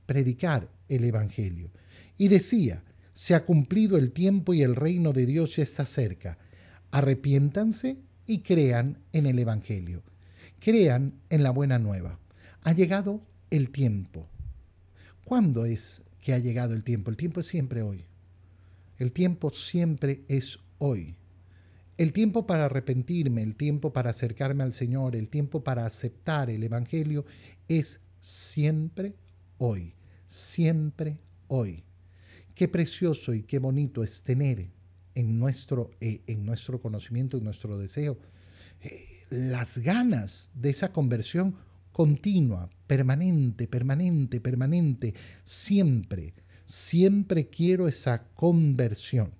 Predicar 0.05 0.69
el 0.89 1.03
Evangelio. 1.03 1.71
Y 2.17 2.27
decía, 2.27 2.83
se 3.13 3.35
ha 3.35 3.45
cumplido 3.45 3.97
el 3.97 4.11
tiempo 4.11 4.53
y 4.53 4.61
el 4.61 4.75
reino 4.75 5.13
de 5.13 5.25
Dios 5.25 5.55
ya 5.55 5.63
está 5.63 5.85
cerca. 5.85 6.37
Arrepiéntanse 6.91 7.97
y 8.25 8.39
crean 8.39 8.99
en 9.13 9.25
el 9.25 9.39
Evangelio. 9.39 10.03
Crean 10.59 11.13
en 11.29 11.43
la 11.43 11.51
buena 11.51 11.79
nueva. 11.79 12.19
Ha 12.63 12.73
llegado 12.73 13.21
el 13.49 13.69
tiempo. 13.69 14.27
¿Cuándo 15.23 15.65
es 15.65 16.03
que 16.21 16.33
ha 16.33 16.39
llegado 16.39 16.73
el 16.73 16.83
tiempo? 16.83 17.09
El 17.09 17.17
tiempo 17.17 17.39
es 17.39 17.47
siempre 17.47 17.81
hoy. 17.81 18.05
El 18.97 19.11
tiempo 19.11 19.51
siempre 19.51 20.23
es 20.27 20.59
hoy. 20.77 21.17
El 21.97 22.11
tiempo 22.11 22.47
para 22.47 22.65
arrepentirme, 22.65 23.43
el 23.43 23.55
tiempo 23.55 23.93
para 23.93 24.09
acercarme 24.09 24.63
al 24.63 24.73
Señor, 24.73 25.15
el 25.15 25.29
tiempo 25.29 25.63
para 25.63 25.85
aceptar 25.85 26.49
el 26.49 26.63
Evangelio 26.63 27.25
es 27.67 28.01
siempre 28.19 29.15
hoy, 29.57 29.93
siempre 30.27 31.19
hoy. 31.47 31.83
Qué 32.55 32.67
precioso 32.67 33.33
y 33.33 33.43
qué 33.43 33.59
bonito 33.59 34.03
es 34.03 34.23
tener 34.23 34.69
en 35.15 35.39
nuestro, 35.39 35.91
eh, 36.01 36.21
en 36.27 36.45
nuestro 36.45 36.79
conocimiento, 36.79 37.37
en 37.37 37.43
nuestro 37.43 37.77
deseo, 37.77 38.17
eh, 38.81 39.25
las 39.29 39.77
ganas 39.77 40.49
de 40.53 40.69
esa 40.71 40.91
conversión 40.91 41.55
continua, 41.93 42.69
permanente, 42.87 43.67
permanente, 43.67 44.41
permanente, 44.41 45.13
siempre, 45.43 46.33
siempre 46.65 47.47
quiero 47.47 47.87
esa 47.87 48.25
conversión. 48.33 49.31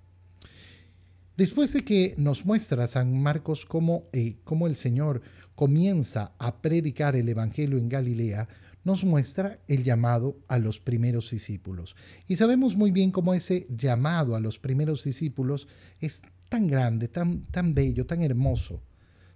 Después 1.36 1.74
de 1.74 1.84
que 1.84 2.14
nos 2.18 2.46
muestra 2.46 2.86
San 2.86 3.20
Marcos 3.22 3.66
cómo, 3.66 4.08
eh, 4.14 4.38
cómo, 4.44 4.68
el 4.68 4.76
Señor 4.76 5.22
comienza 5.56 6.34
a 6.38 6.62
predicar 6.62 7.16
el 7.16 7.28
Evangelio 7.28 7.80
en 7.80 7.90
Galilea, 7.90 8.48
nos 8.84 9.04
muestra 9.04 9.60
el 9.68 9.84
llamado 9.84 10.38
a 10.48 10.60
los 10.60 10.80
primeros 10.80 11.32
discípulos. 11.32 11.96
Y 12.28 12.36
sabemos 12.36 12.76
muy 12.76 12.92
bien 12.92 13.12
cómo 13.12 13.34
ese 13.34 13.66
llamado 13.70 14.36
a 14.36 14.40
los 14.40 14.60
primeros 14.60 15.04
discípulos 15.04 15.68
es 16.00 16.22
tan 16.50 16.68
grande, 16.68 17.08
tan, 17.08 17.46
tan 17.46 17.74
bello, 17.74 18.06
tan 18.06 18.22
hermoso, 18.22 18.84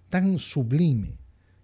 tan 0.10 0.38
sublime. 0.38 1.18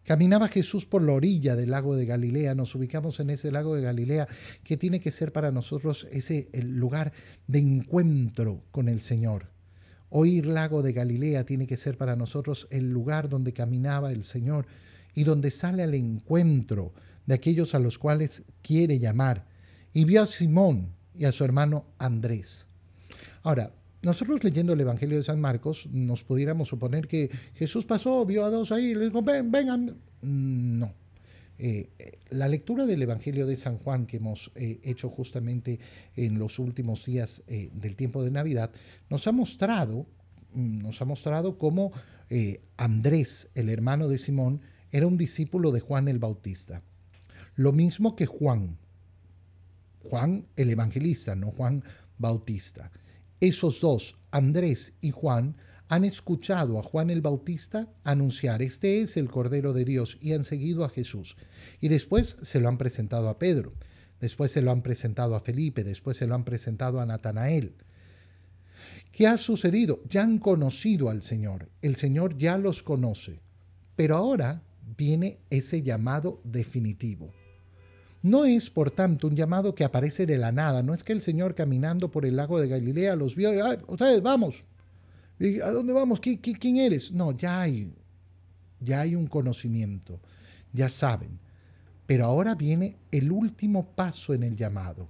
Caminaba 0.05 0.47
Jesús 0.47 0.85
por 0.85 1.01
la 1.01 1.13
orilla 1.13 1.55
del 1.55 1.71
lago 1.71 1.95
de 1.95 2.05
Galilea, 2.05 2.55
nos 2.55 2.75
ubicamos 2.75 3.19
en 3.19 3.29
ese 3.29 3.51
lago 3.51 3.75
de 3.75 3.81
Galilea 3.81 4.27
que 4.63 4.77
tiene 4.77 4.99
que 4.99 5.11
ser 5.11 5.31
para 5.31 5.51
nosotros 5.51 6.07
ese 6.11 6.49
el 6.51 6.77
lugar 6.77 7.13
de 7.47 7.59
encuentro 7.59 8.63
con 8.71 8.89
el 8.89 8.99
Señor 8.99 9.53
Oír 10.15 10.45
lago 10.45 10.83
de 10.83 10.93
Galilea 10.93 11.43
tiene 11.43 11.65
que 11.65 11.75
ser 11.75 11.97
para 11.97 12.15
nosotros 12.15 12.67
el 12.69 12.91
lugar 12.91 13.29
donde 13.29 13.51
caminaba 13.51 14.11
el 14.11 14.23
Señor 14.23 14.67
y 15.15 15.23
donde 15.23 15.49
sale 15.49 15.81
al 15.81 15.95
encuentro 15.95 16.93
de 17.25 17.33
aquellos 17.33 17.73
a 17.73 17.79
los 17.79 17.97
cuales 17.97 18.43
quiere 18.61 18.99
llamar. 18.99 19.47
Y 19.91 20.05
vio 20.05 20.21
a 20.21 20.27
Simón 20.27 20.93
y 21.17 21.25
a 21.25 21.31
su 21.31 21.43
hermano 21.43 21.87
Andrés. 21.97 22.67
Ahora, 23.41 23.71
nosotros 24.03 24.43
leyendo 24.43 24.73
el 24.73 24.81
Evangelio 24.81 25.17
de 25.17 25.23
San 25.23 25.39
Marcos 25.39 25.87
nos 25.91 26.23
pudiéramos 26.23 26.67
suponer 26.67 27.07
que 27.07 27.29
Jesús 27.55 27.85
pasó, 27.85 28.25
vio 28.25 28.43
a 28.45 28.49
dos 28.49 28.71
ahí, 28.71 28.91
y 28.91 28.95
les 28.95 29.09
dijo, 29.09 29.21
ven, 29.21 29.51
vengan. 29.51 29.97
No. 30.21 30.93
Eh, 31.59 31.89
la 32.29 32.47
lectura 32.47 32.85
del 32.85 33.01
Evangelio 33.01 33.45
de 33.45 33.55
San 33.55 33.77
Juan 33.77 34.05
que 34.05 34.17
hemos 34.17 34.51
eh, 34.55 34.79
hecho 34.83 35.09
justamente 35.09 35.79
en 36.15 36.39
los 36.39 36.59
últimos 36.59 37.05
días 37.05 37.43
eh, 37.47 37.69
del 37.73 37.95
tiempo 37.95 38.23
de 38.23 38.31
Navidad 38.31 38.71
nos 39.09 39.27
ha 39.27 39.31
mostrado, 39.31 40.07
mm, 40.53 40.79
nos 40.79 41.01
ha 41.01 41.05
mostrado 41.05 41.57
cómo 41.57 41.91
Andrés, 42.77 43.49
el 43.53 43.69
hermano 43.69 44.07
de 44.07 44.17
Simón, 44.17 44.61
era 44.91 45.05
un 45.05 45.17
discípulo 45.17 45.71
de 45.71 45.81
Juan 45.81 46.07
el 46.07 46.17
Bautista. 46.17 46.81
Lo 47.55 47.71
mismo 47.71 48.15
que 48.15 48.25
Juan. 48.25 48.79
Juan 50.03 50.47
el 50.55 50.71
evangelista, 50.71 51.35
no 51.35 51.51
Juan 51.51 51.83
Bautista. 52.17 52.91
Esos 53.43 53.81
dos, 53.81 54.15
Andrés 54.31 54.93
y 55.01 55.11
Juan, 55.11 55.57
han 55.89 56.05
escuchado 56.05 56.79
a 56.79 56.81
Juan 56.81 57.09
el 57.09 57.19
Bautista 57.19 57.89
anunciar, 58.05 58.61
este 58.61 59.01
es 59.01 59.17
el 59.17 59.29
Cordero 59.29 59.73
de 59.73 59.83
Dios, 59.83 60.17
y 60.21 60.31
han 60.31 60.45
seguido 60.45 60.85
a 60.85 60.89
Jesús. 60.89 61.35
Y 61.81 61.89
después 61.89 62.37
se 62.41 62.61
lo 62.61 62.69
han 62.69 62.77
presentado 62.77 63.27
a 63.27 63.39
Pedro, 63.39 63.73
después 64.21 64.53
se 64.53 64.61
lo 64.61 64.71
han 64.71 64.81
presentado 64.81 65.35
a 65.35 65.41
Felipe, 65.41 65.83
después 65.83 66.15
se 66.15 66.25
lo 66.25 66.35
han 66.35 66.45
presentado 66.45 67.01
a 67.01 67.05
Natanael. 67.05 67.75
¿Qué 69.11 69.27
ha 69.27 69.37
sucedido? 69.37 70.01
Ya 70.07 70.23
han 70.23 70.37
conocido 70.37 71.09
al 71.09 71.21
Señor, 71.21 71.67
el 71.81 71.97
Señor 71.97 72.37
ya 72.37 72.57
los 72.57 72.81
conoce, 72.81 73.41
pero 73.97 74.15
ahora 74.15 74.63
viene 74.95 75.39
ese 75.49 75.81
llamado 75.81 76.39
definitivo. 76.45 77.33
No 78.23 78.45
es, 78.45 78.69
por 78.69 78.89
tanto, 78.89 79.27
un 79.27 79.35
llamado 79.35 79.75
que 79.75 79.83
aparece 79.83 80.25
de 80.25 80.37
la 80.37 80.51
nada, 80.51 80.81
no 80.81 80.93
es 80.93 81.03
que 81.03 81.13
el 81.13 81.21
Señor 81.21 81.53
caminando 81.53 82.09
por 82.09 82.25
el 82.25 82.37
lago 82.37 82.59
de 82.59 82.69
Galilea 82.69 83.15
los 83.15 83.35
vio 83.35 83.53
y, 83.53 83.59
ustedes, 83.87 84.21
vamos, 84.23 84.63
¿A 85.63 85.71
dónde 85.71 85.93
vamos? 85.93 86.19
¿Quién 86.19 86.77
eres? 86.77 87.11
No, 87.11 87.31
ya 87.31 87.61
hay, 87.61 87.91
ya 88.79 89.01
hay 89.01 89.15
un 89.15 89.27
conocimiento, 89.27 90.19
ya 90.71 90.89
saben. 90.89 91.39
Pero 92.05 92.25
ahora 92.25 92.55
viene 92.55 92.97
el 93.11 93.31
último 93.31 93.87
paso 93.95 94.33
en 94.33 94.43
el 94.43 94.55
llamado. 94.55 95.09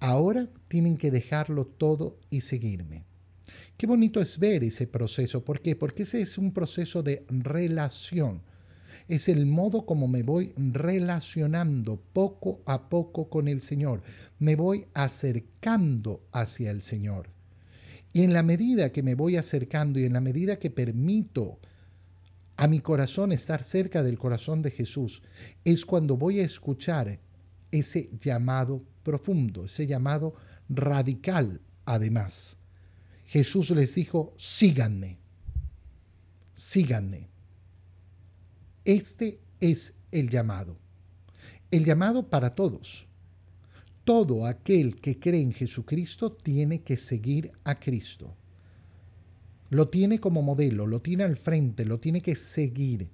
Ahora 0.00 0.48
tienen 0.68 0.96
que 0.96 1.10
dejarlo 1.10 1.66
todo 1.66 2.18
y 2.30 2.40
seguirme. 2.42 3.04
Qué 3.76 3.86
bonito 3.86 4.20
es 4.20 4.38
ver 4.38 4.64
ese 4.64 4.86
proceso. 4.86 5.44
¿Por 5.44 5.60
qué? 5.60 5.74
Porque 5.74 6.04
ese 6.04 6.20
es 6.20 6.38
un 6.38 6.52
proceso 6.52 7.02
de 7.02 7.24
relación. 7.28 8.42
Es 9.08 9.28
el 9.28 9.46
modo 9.46 9.86
como 9.86 10.06
me 10.06 10.22
voy 10.22 10.52
relacionando 10.56 12.00
poco 12.12 12.60
a 12.66 12.88
poco 12.90 13.30
con 13.30 13.48
el 13.48 13.62
Señor. 13.62 14.02
Me 14.38 14.54
voy 14.54 14.86
acercando 14.92 16.22
hacia 16.30 16.70
el 16.70 16.82
Señor. 16.82 17.30
Y 18.12 18.22
en 18.22 18.34
la 18.34 18.42
medida 18.42 18.92
que 18.92 19.02
me 19.02 19.14
voy 19.14 19.36
acercando 19.36 19.98
y 19.98 20.04
en 20.04 20.12
la 20.12 20.20
medida 20.20 20.58
que 20.58 20.70
permito 20.70 21.58
a 22.56 22.66
mi 22.66 22.80
corazón 22.80 23.32
estar 23.32 23.62
cerca 23.62 24.02
del 24.02 24.18
corazón 24.18 24.62
de 24.62 24.70
Jesús, 24.70 25.22
es 25.64 25.86
cuando 25.86 26.16
voy 26.16 26.40
a 26.40 26.44
escuchar 26.44 27.18
ese 27.70 28.10
llamado 28.18 28.82
profundo, 29.02 29.64
ese 29.64 29.86
llamado 29.86 30.34
radical 30.68 31.60
además. 31.84 32.56
Jesús 33.26 33.70
les 33.70 33.94
dijo, 33.94 34.34
síganme, 34.36 35.18
síganme. 36.52 37.37
Este 38.88 39.38
es 39.60 39.98
el 40.12 40.30
llamado. 40.30 40.78
El 41.70 41.84
llamado 41.84 42.30
para 42.30 42.54
todos 42.54 43.08
todo 44.08 44.46
aquel 44.46 45.02
que 45.02 45.18
cree 45.18 45.42
en 45.42 45.52
Jesucristo 45.52 46.32
tiene 46.32 46.80
que 46.80 46.96
seguir 46.96 47.52
a 47.64 47.78
Cristo. 47.78 48.34
Lo 49.68 49.90
tiene 49.90 50.18
como 50.18 50.40
modelo, 50.40 50.86
lo 50.86 51.02
tiene 51.02 51.24
al 51.24 51.36
frente, 51.36 51.84
lo 51.84 52.00
tiene 52.00 52.22
que 52.22 52.34
seguir. 52.34 53.10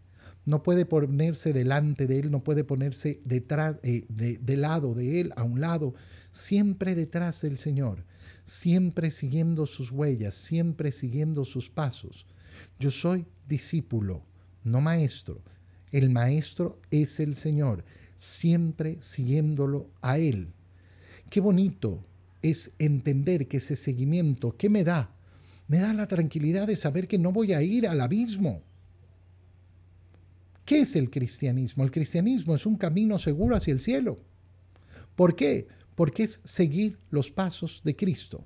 No 0.47 0.63
puede 0.63 0.87
ponerse 0.87 1.53
delante 1.53 2.07
de 2.07 2.21
Él, 2.21 2.31
no 2.31 2.45
puede 2.45 2.63
ponerse 2.63 3.21
detrás, 3.25 3.79
eh, 3.83 4.05
de, 4.09 4.57
lado 4.57 4.95
de 4.95 5.21
Él, 5.21 5.33
a 5.35 5.43
un 5.43 5.61
lado, 5.61 5.95
siempre 6.31 6.95
detrás 6.95 7.43
del 7.43 7.59
Señor, 7.59 8.05
siempre 8.45 9.11
siguiendo 9.11 9.67
sus 9.67 9.91
huellas, 9.91 10.37
siempre 10.37 10.93
siguiendo 10.93 11.45
sus 11.45 11.71
pasos. 11.71 12.25
Yo 12.79 12.93
soy 12.93 13.27
discípulo, 13.49 14.23
no 14.63 14.81
maestro. 14.81 15.43
El 15.95 16.11
maestro 16.11 16.81
es 16.91 17.21
el 17.21 17.37
Señor, 17.37 17.85
siempre 18.17 18.97
siguiéndolo 19.01 19.93
a 20.03 20.19
Él. 20.19 20.53
Qué 21.31 21.41
bonito 21.41 22.05
es 22.43 22.73
entender 22.81 23.47
que 23.47 23.59
ese 23.59 23.77
seguimiento, 23.77 24.57
¿qué 24.57 24.69
me 24.69 24.83
da? 24.83 25.15
Me 25.69 25.79
da 25.79 25.95
la 25.95 26.09
tranquilidad 26.09 26.67
de 26.67 26.75
saber 26.75 27.07
que 27.07 27.17
no 27.17 27.31
voy 27.31 27.53
a 27.53 27.63
ir 27.63 27.87
al 27.87 28.01
abismo. 28.01 28.65
¿Qué 30.65 30.81
es 30.81 30.97
el 30.97 31.11
cristianismo? 31.11 31.85
El 31.85 31.93
cristianismo 31.93 32.57
es 32.57 32.67
un 32.67 32.75
camino 32.75 33.17
seguro 33.17 33.55
hacia 33.55 33.71
el 33.71 33.81
cielo. 33.81 34.19
¿Por 35.15 35.37
qué? 35.37 35.69
Porque 35.95 36.25
es 36.25 36.41
seguir 36.43 36.99
los 37.11 37.31
pasos 37.31 37.83
de 37.85 37.95
Cristo, 37.95 38.45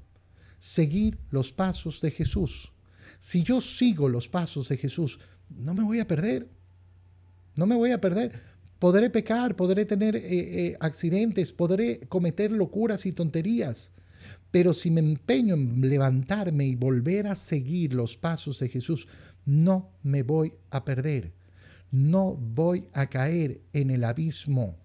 seguir 0.58 1.16
los 1.30 1.50
pasos 1.50 2.02
de 2.02 2.10
Jesús. 2.10 2.74
Si 3.18 3.42
yo 3.42 3.62
sigo 3.62 4.10
los 4.10 4.28
pasos 4.28 4.68
de 4.68 4.76
Jesús, 4.76 5.18
no 5.48 5.72
me 5.72 5.82
voy 5.82 6.00
a 6.00 6.06
perder. 6.06 6.57
No 7.58 7.66
me 7.66 7.74
voy 7.74 7.90
a 7.90 8.00
perder. 8.00 8.30
Podré 8.78 9.10
pecar, 9.10 9.56
podré 9.56 9.84
tener 9.84 10.14
eh, 10.14 10.22
eh, 10.28 10.76
accidentes, 10.78 11.52
podré 11.52 11.98
cometer 12.08 12.52
locuras 12.52 13.04
y 13.04 13.10
tonterías. 13.10 13.90
Pero 14.52 14.72
si 14.72 14.92
me 14.92 15.00
empeño 15.00 15.56
en 15.56 15.80
levantarme 15.80 16.68
y 16.68 16.76
volver 16.76 17.26
a 17.26 17.34
seguir 17.34 17.94
los 17.94 18.16
pasos 18.16 18.60
de 18.60 18.68
Jesús, 18.68 19.08
no 19.44 19.90
me 20.04 20.22
voy 20.22 20.52
a 20.70 20.84
perder. 20.84 21.32
No 21.90 22.36
voy 22.36 22.86
a 22.92 23.08
caer 23.08 23.60
en 23.72 23.90
el 23.90 24.04
abismo. 24.04 24.78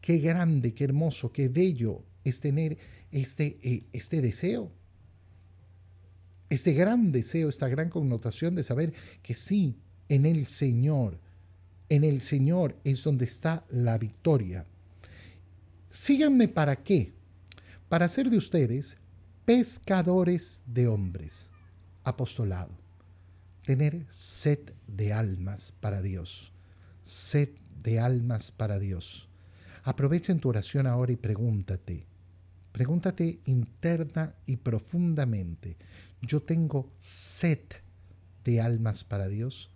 Qué 0.00 0.16
grande, 0.20 0.72
qué 0.72 0.84
hermoso, 0.84 1.32
qué 1.32 1.50
bello 1.50 2.02
es 2.24 2.40
tener 2.40 2.78
este, 3.10 3.58
eh, 3.62 3.84
este 3.92 4.22
deseo. 4.22 4.72
Este 6.48 6.72
gran 6.72 7.12
deseo, 7.12 7.50
esta 7.50 7.68
gran 7.68 7.90
connotación 7.90 8.54
de 8.54 8.62
saber 8.62 8.94
que 9.20 9.34
sí, 9.34 9.76
en 10.08 10.24
el 10.24 10.46
Señor 10.46 11.22
en 11.88 12.04
el 12.04 12.22
Señor 12.22 12.76
es 12.84 13.04
donde 13.04 13.24
está 13.24 13.64
la 13.70 13.98
victoria. 13.98 14.66
Síganme 15.90 16.48
para 16.48 16.76
qué? 16.76 17.12
Para 17.88 18.06
hacer 18.06 18.30
de 18.30 18.36
ustedes 18.36 18.96
pescadores 19.44 20.62
de 20.66 20.88
hombres. 20.88 21.50
Apostolado. 22.02 22.76
Tener 23.64 24.06
sed 24.10 24.58
de 24.86 25.12
almas 25.12 25.72
para 25.72 26.02
Dios. 26.02 26.52
Sed 27.02 27.50
de 27.82 28.00
almas 28.00 28.50
para 28.50 28.78
Dios. 28.78 29.28
Aprovecha 29.84 30.32
en 30.32 30.40
tu 30.40 30.48
oración 30.48 30.86
ahora 30.86 31.12
y 31.12 31.16
pregúntate. 31.16 32.06
Pregúntate 32.72 33.40
interna 33.44 34.34
y 34.46 34.56
profundamente. 34.56 35.76
¿Yo 36.22 36.42
tengo 36.42 36.90
sed 36.98 37.60
de 38.44 38.60
almas 38.60 39.04
para 39.04 39.28
Dios? 39.28 39.70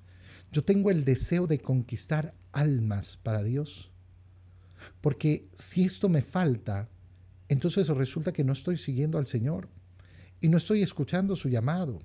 Yo 0.51 0.65
tengo 0.65 0.91
el 0.91 1.05
deseo 1.05 1.47
de 1.47 1.59
conquistar 1.59 2.35
almas 2.53 3.17
para 3.17 3.43
Dios. 3.43 3.91
Porque 5.01 5.49
si 5.55 5.85
esto 5.85 6.09
me 6.09 6.23
falta, 6.23 6.89
entonces 7.49 7.89
resulta 7.89 8.33
que 8.33 8.45
no 8.45 8.53
estoy 8.53 8.77
siguiendo 8.77 9.19
al 9.19 9.27
Señor 9.27 9.69
y 10.41 10.49
no 10.49 10.57
estoy 10.59 10.83
escuchando 10.83 11.37
su 11.37 11.49
llamado. 11.49 12.01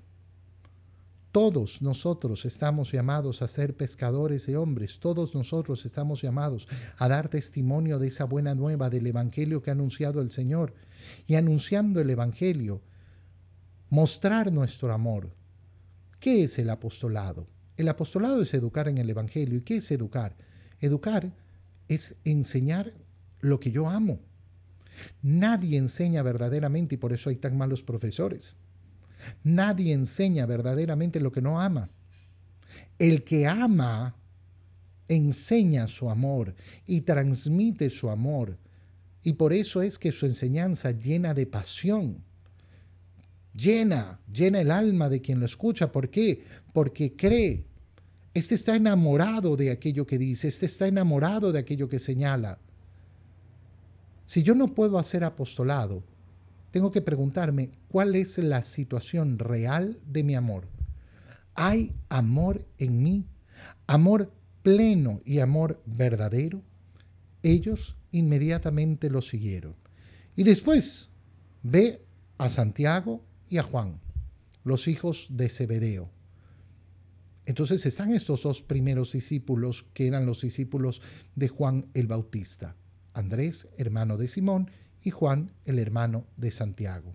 Todos 1.32 1.82
nosotros 1.82 2.44
estamos 2.44 2.92
llamados 2.92 3.42
a 3.42 3.48
ser 3.48 3.76
pescadores 3.76 4.46
de 4.46 4.56
hombres, 4.56 5.00
todos 5.00 5.34
nosotros 5.34 5.84
estamos 5.84 6.22
llamados 6.22 6.68
a 6.96 7.08
dar 7.08 7.28
testimonio 7.28 7.98
de 7.98 8.06
esa 8.06 8.24
buena 8.24 8.54
nueva 8.54 8.88
del 8.88 9.06
Evangelio 9.06 9.60
que 9.60 9.70
ha 9.70 9.72
anunciado 9.72 10.20
el 10.20 10.30
Señor. 10.30 10.74
Y 11.26 11.34
anunciando 11.34 12.00
el 12.00 12.08
Evangelio, 12.08 12.82
mostrar 13.90 14.52
nuestro 14.52 14.92
amor. 14.92 15.34
¿Qué 16.20 16.44
es 16.44 16.58
el 16.58 16.70
apostolado? 16.70 17.48
El 17.76 17.88
apostolado 17.88 18.42
es 18.42 18.54
educar 18.54 18.88
en 18.88 18.98
el 18.98 19.10
Evangelio. 19.10 19.58
¿Y 19.58 19.62
qué 19.62 19.76
es 19.76 19.90
educar? 19.90 20.36
Educar 20.80 21.32
es 21.88 22.16
enseñar 22.24 22.92
lo 23.40 23.60
que 23.60 23.70
yo 23.70 23.88
amo. 23.88 24.20
Nadie 25.22 25.76
enseña 25.76 26.22
verdaderamente 26.22 26.94
y 26.94 26.98
por 26.98 27.12
eso 27.12 27.30
hay 27.30 27.36
tan 27.36 27.56
malos 27.56 27.82
profesores. 27.82 28.56
Nadie 29.42 29.92
enseña 29.92 30.46
verdaderamente 30.46 31.20
lo 31.20 31.32
que 31.32 31.42
no 31.42 31.60
ama. 31.60 31.90
El 32.98 33.24
que 33.24 33.46
ama 33.46 34.16
enseña 35.08 35.88
su 35.88 36.10
amor 36.10 36.54
y 36.86 37.02
transmite 37.02 37.90
su 37.90 38.08
amor. 38.10 38.58
Y 39.22 39.34
por 39.34 39.52
eso 39.52 39.82
es 39.82 39.98
que 39.98 40.12
su 40.12 40.26
enseñanza 40.26 40.90
llena 40.90 41.34
de 41.34 41.46
pasión. 41.46 42.24
Llena, 43.54 44.20
llena 44.32 44.60
el 44.60 44.70
alma 44.70 45.08
de 45.08 45.20
quien 45.20 45.40
lo 45.40 45.46
escucha. 45.46 45.92
¿Por 45.92 46.10
qué? 46.10 46.44
Porque 46.72 47.16
cree. 47.16 47.64
Este 48.34 48.56
está 48.56 48.74
enamorado 48.74 49.56
de 49.56 49.70
aquello 49.70 50.06
que 50.06 50.18
dice, 50.18 50.48
este 50.48 50.66
está 50.66 50.88
enamorado 50.88 51.52
de 51.52 51.60
aquello 51.60 51.88
que 51.88 51.98
señala. 51.98 52.58
Si 54.26 54.42
yo 54.42 54.54
no 54.54 54.74
puedo 54.74 54.98
hacer 54.98 55.22
apostolado, 55.22 56.02
tengo 56.72 56.90
que 56.90 57.02
preguntarme 57.02 57.70
cuál 57.88 58.16
es 58.16 58.38
la 58.38 58.64
situación 58.64 59.38
real 59.38 60.00
de 60.06 60.24
mi 60.24 60.34
amor. 60.34 60.66
¿Hay 61.54 61.94
amor 62.08 62.66
en 62.78 63.02
mí? 63.02 63.24
¿Amor 63.86 64.32
pleno 64.62 65.20
y 65.24 65.38
amor 65.38 65.80
verdadero? 65.86 66.62
Ellos 67.44 67.96
inmediatamente 68.10 69.10
lo 69.10 69.22
siguieron. 69.22 69.76
Y 70.34 70.42
después 70.42 71.10
ve 71.62 72.02
a 72.38 72.50
Santiago 72.50 73.22
y 73.48 73.58
a 73.58 73.62
Juan, 73.62 74.00
los 74.64 74.88
hijos 74.88 75.28
de 75.30 75.48
Zebedeo. 75.48 76.10
Entonces 77.46 77.84
están 77.84 78.14
estos 78.14 78.42
dos 78.42 78.62
primeros 78.62 79.12
discípulos 79.12 79.84
que 79.92 80.06
eran 80.06 80.24
los 80.24 80.40
discípulos 80.40 81.02
de 81.34 81.48
Juan 81.48 81.86
el 81.94 82.06
Bautista, 82.06 82.76
Andrés, 83.12 83.68
hermano 83.76 84.16
de 84.16 84.28
Simón, 84.28 84.70
y 85.02 85.10
Juan, 85.10 85.52
el 85.66 85.78
hermano 85.78 86.26
de 86.36 86.50
Santiago. 86.50 87.14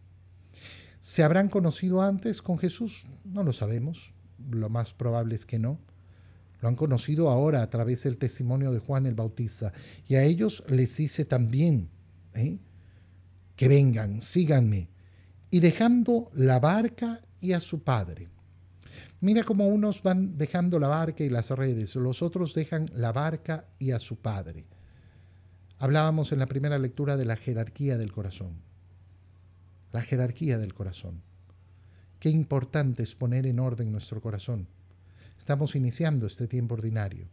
¿Se 1.00 1.24
habrán 1.24 1.50
conocido 1.50 2.02
antes 2.02 2.42
con 2.42 2.60
Jesús? 2.60 3.08
No 3.24 3.44
lo 3.44 3.54
sabemos, 3.54 4.14
lo 4.52 4.70
más 4.70 4.94
probable 4.94 5.36
es 5.36 5.46
que 5.46 5.58
no. 5.58 5.80
Lo 6.62 6.68
han 6.68 6.76
conocido 6.76 7.30
ahora 7.30 7.62
a 7.62 7.70
través 7.70 8.04
del 8.04 8.18
testimonio 8.18 8.72
de 8.72 8.80
Juan 8.80 9.06
el 9.06 9.16
Bautista. 9.16 9.74
Y 10.08 10.16
a 10.16 10.24
ellos 10.24 10.64
les 10.68 10.98
dice 10.98 11.26
también 11.26 11.90
¿eh? 12.34 12.60
que 13.56 13.68
vengan, 13.68 14.22
síganme. 14.22 14.90
Y 15.52 15.60
dejando 15.60 16.30
la 16.34 16.60
barca 16.60 17.22
y 17.42 17.54
a 17.54 17.60
su 17.60 17.84
padre. 17.84 18.30
Mira 19.22 19.44
cómo 19.44 19.68
unos 19.68 20.02
van 20.02 20.38
dejando 20.38 20.80
la 20.80 20.88
barca 20.88 21.24
y 21.24 21.30
las 21.30 21.50
redes, 21.52 21.96
los 21.96 22.22
otros 22.22 22.54
dejan 22.54 22.90
la 22.94 23.12
barca 23.12 23.66
y 23.78 23.92
a 23.92 24.00
su 24.00 24.18
padre. 24.18 24.66
Hablábamos 25.78 26.32
en 26.32 26.40
la 26.40 26.46
primera 26.46 26.78
lectura 26.78 27.18
de 27.18 27.26
la 27.26 27.36
jerarquía 27.36 27.98
del 27.98 28.12
corazón. 28.12 28.62
La 29.92 30.02
jerarquía 30.02 30.58
del 30.58 30.74
corazón. 30.74 31.22
Qué 32.20 32.30
importante 32.30 33.04
es 33.04 33.16
poner 33.16 33.46
en 33.46 33.60
orden 33.60 33.92
nuestro 33.92 34.22
corazón. 34.22 34.68
Estamos 35.38 35.76
iniciando 35.76 36.28
este 36.28 36.48
tiempo 36.48 36.76
ordinario. 36.76 37.30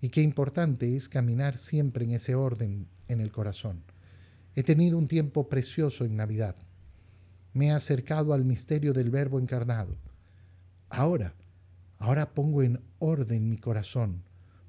Y 0.00 0.08
qué 0.08 0.22
importante 0.22 0.96
es 0.96 1.08
caminar 1.08 1.56
siempre 1.56 2.04
en 2.04 2.10
ese 2.10 2.34
orden 2.34 2.88
en 3.06 3.20
el 3.20 3.30
corazón. 3.30 3.84
He 4.56 4.64
tenido 4.64 4.98
un 4.98 5.06
tiempo 5.06 5.48
precioso 5.48 6.04
en 6.04 6.16
Navidad. 6.16 6.56
Me 7.52 7.66
he 7.66 7.70
acercado 7.70 8.32
al 8.32 8.44
misterio 8.44 8.92
del 8.92 9.10
Verbo 9.10 9.38
encarnado 9.38 9.96
Ahora, 10.92 11.34
ahora 11.98 12.34
pongo 12.34 12.62
en 12.62 12.78
orden 12.98 13.48
mi 13.48 13.56
corazón. 13.56 14.24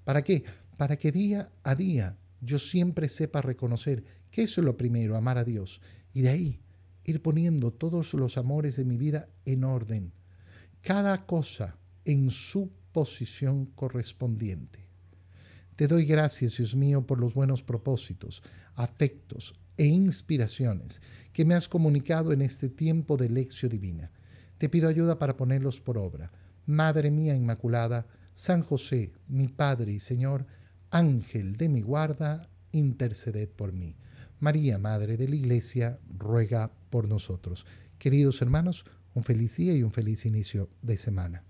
¿Para 0.06 0.22
qué? 0.22 0.46
Para 0.78 0.96
que 0.96 1.12
día 1.12 1.52
a 1.64 1.76
día 1.76 2.18
yo 2.40 2.60
siempre 2.60 3.10
sepa 3.10 3.42
reconocer 3.42 4.06
que 4.32 4.44
eso 4.44 4.62
es 4.62 4.66
lo 4.66 4.78
primero, 4.78 5.18
amar 5.18 5.38
a 5.38 5.44
Dios. 5.44 5.82
Y 6.14 6.22
de 6.22 6.30
ahí 6.30 6.62
ir 7.04 7.22
poniendo 7.22 7.72
todos 7.72 8.14
los 8.14 8.38
amores 8.38 8.78
de 8.78 8.86
mi 8.86 8.96
vida 8.96 9.28
en 9.44 9.66
orden. 9.66 10.14
Cada 10.82 11.26
cosa 11.26 11.78
en 12.06 12.30
su 12.30 12.72
posición 12.94 13.66
correspondiente. 13.66 14.88
Te 15.76 15.88
doy 15.88 16.06
gracias, 16.06 16.56
Dios 16.56 16.74
mío, 16.74 17.06
por 17.06 17.20
los 17.20 17.34
buenos 17.34 17.64
propósitos, 17.64 18.44
afectos 18.76 19.56
e 19.78 19.86
inspiraciones 19.86 21.02
que 21.32 21.46
me 21.46 21.56
has 21.56 21.68
comunicado 21.68 22.32
en 22.32 22.42
este 22.42 22.70
tiempo 22.70 23.18
de 23.18 23.30
lección 23.30 23.72
divina. 23.72 24.12
Te 24.58 24.70
pido 24.70 24.88
ayuda 24.88 25.20
para 25.20 25.36
ponerlos 25.36 25.82
por 25.82 25.98
obra. 25.98 26.32
Madre 26.66 27.12
mía 27.12 27.36
Inmaculada, 27.36 28.08
San 28.34 28.62
José, 28.62 29.14
mi 29.28 29.48
Padre 29.48 29.92
y 29.92 30.00
Señor, 30.00 30.46
Ángel 30.92 31.58
de 31.58 31.70
mi 31.70 31.82
guarda, 31.82 32.50
interceded 32.72 33.50
por 33.50 33.74
mí. 33.74 33.96
María, 34.40 34.78
Madre 34.78 35.18
de 35.18 35.28
la 35.28 35.36
Iglesia, 35.36 36.00
ruega 36.08 36.72
por 36.90 37.08
nosotros. 37.08 37.66
Queridos 37.98 38.42
hermanos, 38.42 38.86
un 39.14 39.24
feliz 39.24 39.58
día 39.58 39.74
y 39.74 39.84
un 39.84 39.92
feliz 39.92 40.26
inicio 40.26 40.70
de 40.82 40.98
semana. 40.98 41.44